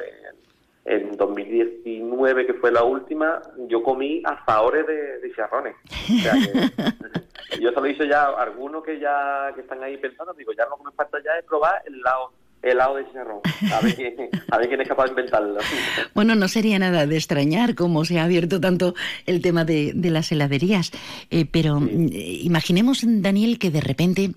[0.85, 5.75] en, en 2019, que fue la última, yo comí asaores de, de charrones.
[5.85, 7.17] O sea que-
[7.59, 10.51] yo se lo he dicho ya a algunos que ya que están ahí pensando, digo,
[10.57, 12.31] ya lo que me falta ya es probar el helado,
[12.61, 13.39] helado de chicharrón.
[13.73, 14.15] A ver quién,
[14.51, 15.57] a ver quién es capaz de inventarlo.
[16.13, 18.95] Bueno, no sería nada de extrañar cómo se ha abierto tanto
[19.27, 20.91] el tema de, de las heladerías,
[21.29, 24.31] Eh, pero mm, eh, imaginemos, Daniel, que de repente,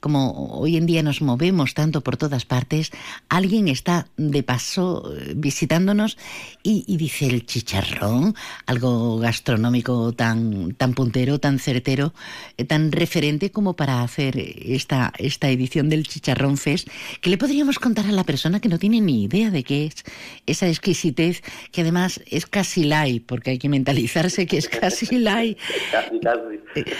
[0.00, 2.90] como hoy en día nos movemos tanto por todas partes,
[3.28, 6.18] alguien está de paso eh, visitándonos
[6.62, 8.34] y, y dice el chicharrón,
[8.66, 12.12] algo gastronómico tan, tan puntero, tan certero,
[12.56, 16.88] eh, tan referente como para hacer esta, esta edición del Chicharrón Fest,
[17.20, 20.04] que le podríamos contar a la persona que no tiene ni idea de qué es
[20.46, 21.42] esa exquisitez,
[21.72, 25.58] que además es casi light, porque hay que mentalizarse que es casi light.
[25.92, 26.90] casi, casi.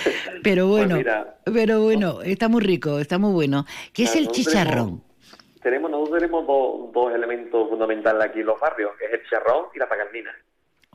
[0.42, 3.64] Pero bueno, Pues mira, pero bueno, está muy rico, está muy bueno.
[3.92, 5.02] ¿Qué es el chicharrón?
[5.62, 9.66] tenemos nosotros tenemos dos, dos elementos fundamentales aquí en los barrios, que es el charrón
[9.74, 10.34] y la pagandina.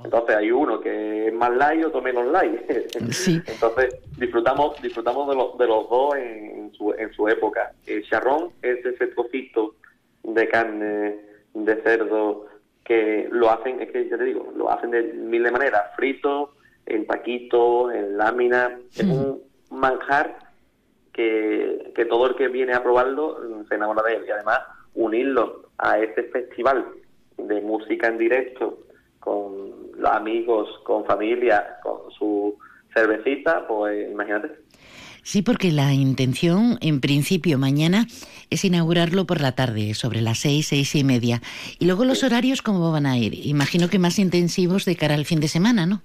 [0.04, 2.60] Entonces hay uno que es más light, otro menos light.
[3.48, 7.72] Entonces disfrutamos disfrutamos de, los de los dos en, en su, en su época.
[7.86, 9.76] El charrón es ese trocito
[10.24, 11.16] de carne
[11.54, 12.48] de cerdo
[12.84, 16.54] que lo hacen, es que ya te digo, lo hacen de mil de maneras, frito,
[16.86, 19.42] en taquito, en lámina, es un
[19.72, 20.38] manjar
[21.16, 23.40] que, que todo el que viene a probarlo
[23.70, 24.60] se enamora de él y además
[24.94, 26.86] unirlo a este festival
[27.38, 28.80] de música en directo
[29.20, 32.58] con los amigos, con familia, con su
[32.94, 34.66] cervecita, pues imagínate.
[35.24, 38.06] Sí, porque la intención, en principio, mañana
[38.52, 41.42] es inaugurarlo por la tarde, sobre las seis, seis y media.
[41.80, 43.34] Y luego los horarios, ¿cómo van a ir?
[43.48, 46.02] Imagino que más intensivos de cara al fin de semana, ¿no?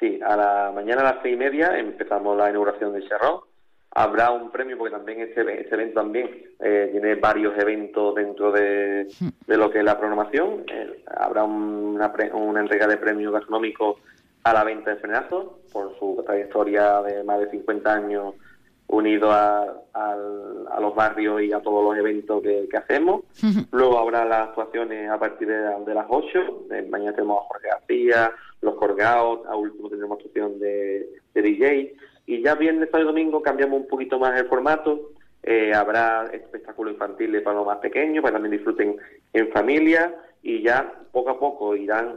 [0.00, 3.40] Sí, a la mañana a las seis y media empezamos la inauguración del Charrón.
[3.96, 6.28] Habrá un premio porque también este, este evento también
[6.60, 9.06] eh, tiene varios eventos dentro de,
[9.46, 10.64] de lo que es la programación.
[10.68, 13.98] Eh, habrá una, pre- una entrega de premios gastronómicos
[14.42, 18.34] a la venta de frenazos por su trayectoria de más de 50 años
[18.88, 19.64] unido a,
[20.80, 23.22] los barrios y a todos los eventos que, hacemos.
[23.70, 26.66] Luego habrá las actuaciones a partir de, las 8.
[26.90, 31.94] mañana tenemos a Jorge García, los colgados, a último tendremos actuación de, de DJ.
[32.26, 35.10] Y ya viernes, sábado y domingo cambiamos un poquito más el formato.
[35.42, 38.96] Eh, habrá espectáculos infantiles para los más pequeños, para que también disfruten
[39.32, 40.14] en familia.
[40.42, 42.16] Y ya poco a poco irán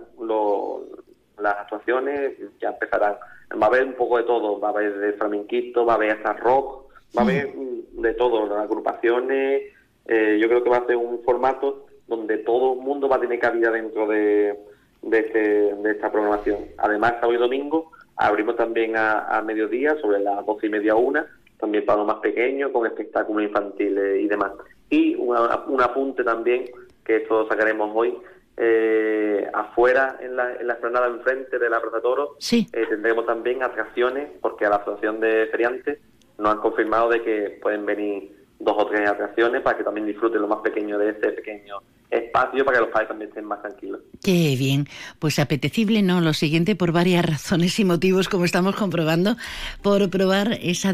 [1.37, 3.15] las actuaciones, ya empezarán.
[3.61, 6.11] Va a haber un poco de todo, va a haber de flamenquito, va a haber
[6.11, 9.63] hasta rock, va a haber mm, de todo, las agrupaciones.
[10.05, 13.21] Eh, yo creo que va a ser un formato donde todo el mundo va a
[13.21, 14.57] tener cabida dentro de,
[15.01, 15.39] de, este,
[15.75, 16.59] de esta programación.
[16.77, 21.25] Además, sábado y domingo abrimos también a, mediodía, sobre las doce y media una,
[21.59, 24.51] también para los más pequeños, con espectáculos infantiles y demás.
[24.89, 26.65] Y un apunte también,
[27.05, 28.17] que esto sacaremos hoy,
[28.57, 33.61] eh, afuera en la, en la explanada enfrente de la Plaza Toro, eh, tendremos también
[33.61, 35.99] atracciones, porque a la Asociación de Feriantes
[36.39, 40.41] nos han confirmado de que pueden venir dos o tres atracciones para que también disfruten
[40.41, 44.01] lo más pequeño de este pequeño espacio para que los padres también estén más tranquilos.
[44.23, 44.87] Qué bien,
[45.19, 46.21] pues apetecible, ¿no?
[46.21, 49.35] Lo siguiente por varias razones y motivos, como estamos comprobando,
[49.81, 50.93] por probar esa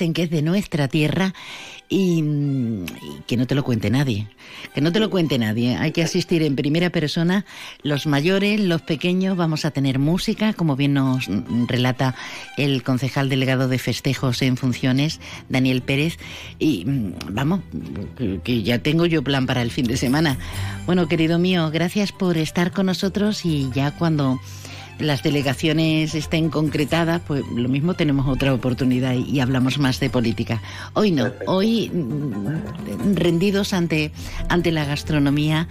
[0.00, 1.34] en que es de nuestra tierra
[1.88, 2.22] y,
[3.26, 4.28] que no te lo cuente nadie.
[4.74, 5.76] Que no te lo cuente nadie.
[5.76, 7.44] Hay que asistir en primera persona.
[7.82, 11.26] Los mayores, los pequeños, vamos a tener música, como bien nos
[11.66, 12.14] relata
[12.56, 16.18] el concejal delegado de festejos en funciones, Daniel Pérez.
[16.58, 16.84] Y
[17.30, 17.60] vamos,
[18.44, 20.38] que ya tengo yo plan para el fin de semana.
[20.86, 24.38] Bueno, querido mío, gracias por estar con nosotros y ya cuando
[24.98, 30.60] las delegaciones estén concretadas, pues lo mismo tenemos otra oportunidad y hablamos más de política.
[30.94, 34.12] Hoy no, hoy mm, rendidos ante,
[34.48, 35.68] ante la gastronomía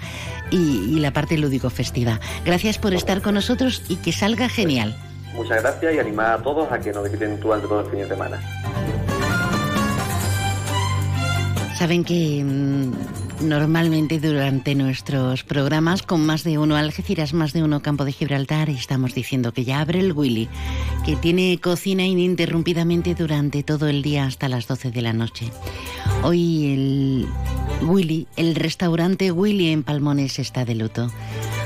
[0.51, 2.19] y, la parte lúdico-festiva.
[2.43, 4.95] Gracias por estar con nosotros y que salga genial.
[5.35, 8.07] Muchas gracias y animar a todos a que nos visiten durante todo el fin de
[8.07, 8.41] semana.
[11.77, 17.81] Saben que mm, Normalmente durante nuestros programas con más de uno Algeciras, más de uno
[17.81, 20.49] Campo de Gibraltar, estamos diciendo que ya abre el Willy,
[21.05, 25.51] que tiene cocina ininterrumpidamente durante todo el día hasta las 12 de la noche.
[26.23, 27.27] Hoy el
[27.83, 31.11] Willy, el restaurante Willy en Palmones está de luto.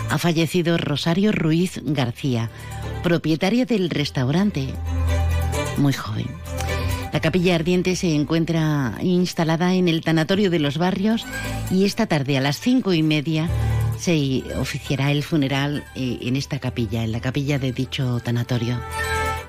[0.09, 2.49] Ha fallecido Rosario Ruiz García,
[3.01, 4.73] propietaria del restaurante,
[5.77, 6.27] muy joven.
[7.11, 11.25] La capilla ardiente se encuentra instalada en el tanatorio de los barrios
[11.69, 13.49] y esta tarde a las cinco y media
[13.99, 18.79] se oficiará el funeral eh, en esta capilla, en la capilla de dicho tanatorio.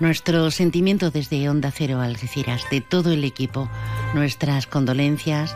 [0.00, 3.70] Nuestro sentimiento desde Onda Cero Algeciras, de todo el equipo,
[4.14, 5.54] nuestras condolencias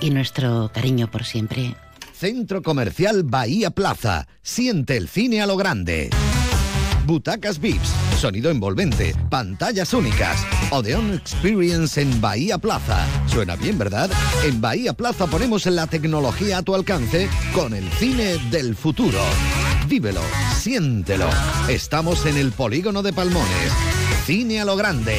[0.00, 1.74] y nuestro cariño por siempre.
[2.12, 4.28] Centro Comercial Bahía Plaza.
[4.42, 6.10] Siente el cine a lo grande.
[7.10, 7.88] Butacas VIPS,
[8.20, 10.46] sonido envolvente, pantallas únicas.
[10.70, 13.04] Odeon Experience en Bahía Plaza.
[13.26, 14.08] Suena bien, ¿verdad?
[14.44, 19.18] En Bahía Plaza ponemos la tecnología a tu alcance con el cine del futuro.
[19.88, 20.20] Vívelo,
[20.56, 21.28] siéntelo.
[21.68, 23.72] Estamos en el polígono de Palmones.
[24.24, 25.18] Cine a lo grande.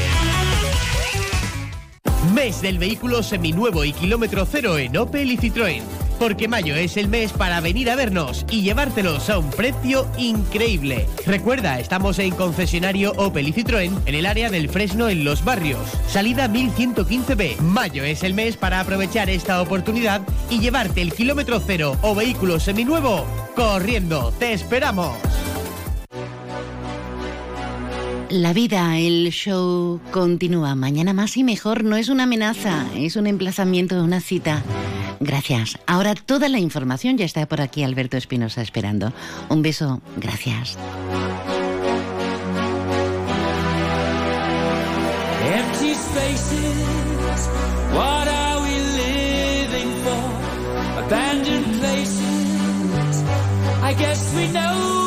[2.34, 7.08] Mes del vehículo seminuevo y kilómetro cero en Opel y Citroën porque mayo es el
[7.08, 11.08] mes para venir a vernos y llevártelos a un precio increíble.
[11.26, 15.82] Recuerda, estamos en concesionario Opel y Citroën en el área del Fresno en Los Barrios.
[16.08, 17.58] Salida 1115B.
[17.62, 22.60] Mayo es el mes para aprovechar esta oportunidad y llevarte el kilómetro cero o vehículo
[22.60, 23.26] seminuevo
[23.56, 24.32] corriendo.
[24.38, 25.18] ¡Te esperamos!
[28.32, 30.74] La vida, el show continúa.
[30.74, 34.64] Mañana más y mejor no es una amenaza, es un emplazamiento, una cita.
[35.20, 35.78] Gracias.
[35.86, 39.12] Ahora toda la información ya está por aquí Alberto Espinosa esperando.
[39.50, 40.02] Un beso.
[40.16, 40.78] Gracias.
[53.84, 55.01] I guess we know.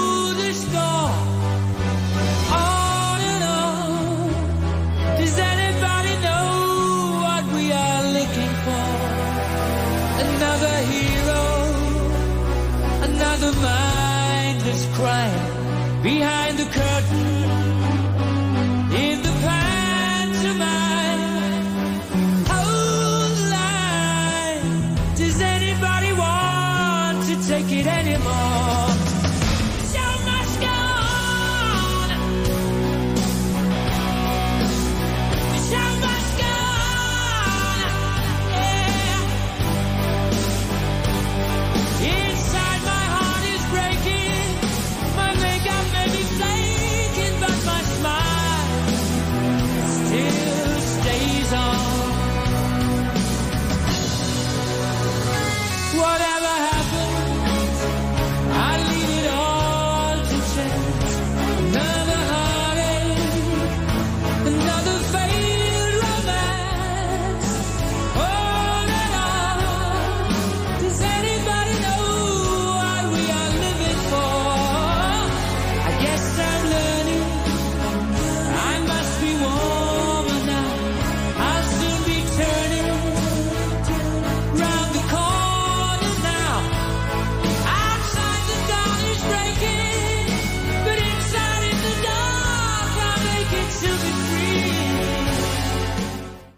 [15.04, 16.93] Crying behind the curtain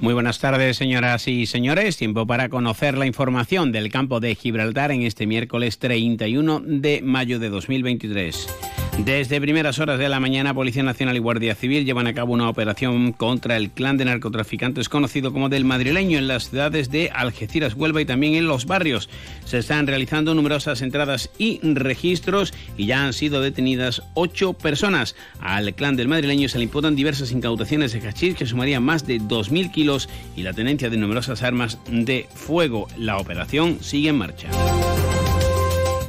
[0.00, 1.96] Muy buenas tardes, señoras y señores.
[1.96, 7.40] Tiempo para conocer la información del campo de Gibraltar en este miércoles 31 de mayo
[7.40, 8.77] de 2023.
[9.04, 12.48] Desde primeras horas de la mañana, Policía Nacional y Guardia Civil llevan a cabo una
[12.48, 17.74] operación contra el clan de narcotraficantes conocido como del madrileño en las ciudades de Algeciras,
[17.74, 19.08] Huelva y también en los barrios.
[19.44, 25.14] Se están realizando numerosas entradas y registros y ya han sido detenidas ocho personas.
[25.38, 29.20] Al clan del madrileño se le imputan diversas incautaciones de hachís que sumarían más de
[29.20, 32.88] 2.000 kilos y la tenencia de numerosas armas de fuego.
[32.96, 34.48] La operación sigue en marcha.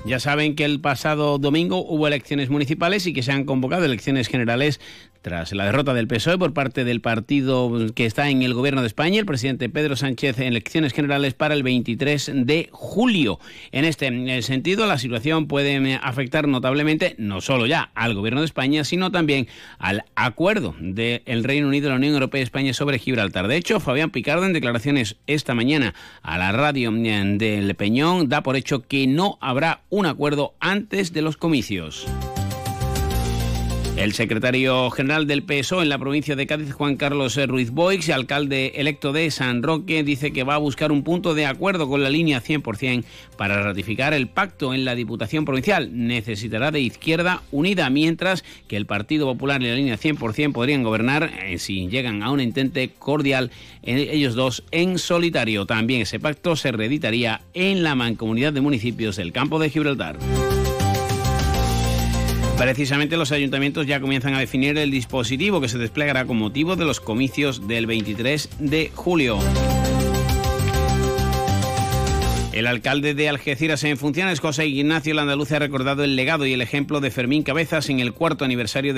[0.06, 4.28] Ya saben que el pasado domingo hubo elecciones municipales y que se han convocado elecciones
[4.28, 4.80] generales
[5.22, 8.88] tras la derrota del PSOE por parte del partido que está en el gobierno de
[8.88, 13.40] España, el presidente Pedro Sánchez en elecciones generales para el 23 de julio.
[13.72, 18.86] En este sentido, la situación puede afectar notablemente no solo ya al gobierno de España,
[18.86, 19.48] sino también
[19.78, 23.50] al acuerdo del Reino Unido, la Unión Europea y España sobre Gibraltar.
[23.50, 28.56] De hecho, Fabián Picardo, en declaraciones esta mañana a la radio del Peñón, da por
[28.56, 32.08] hecho que no habrá un acuerdo antes de los comicios.
[34.00, 38.72] El secretario general del PSOE en la provincia de Cádiz, Juan Carlos Ruiz Boix, alcalde
[38.78, 42.10] electo de San Roque, dice que va a buscar un punto de acuerdo con la
[42.10, 43.04] línea 100%
[43.36, 45.90] para ratificar el pacto en la Diputación Provincial.
[45.92, 51.30] Necesitará de Izquierda Unida, mientras que el Partido Popular y la línea 100% podrían gobernar
[51.44, 53.52] eh, si llegan a un intente cordial
[53.84, 55.66] eh, ellos dos en solitario.
[55.66, 60.18] También ese pacto se reeditaría en la mancomunidad de municipios del campo de Gibraltar.
[62.60, 66.84] Precisamente los ayuntamientos ya comienzan a definir el dispositivo que se desplegará con motivo de
[66.84, 69.40] los comicios del 23 de julio.
[72.52, 76.60] El alcalde de Algeciras en funciones, José Ignacio Landaluce, ha recordado el legado y el
[76.60, 78.98] ejemplo de Fermín Cabezas en el cuarto aniversario de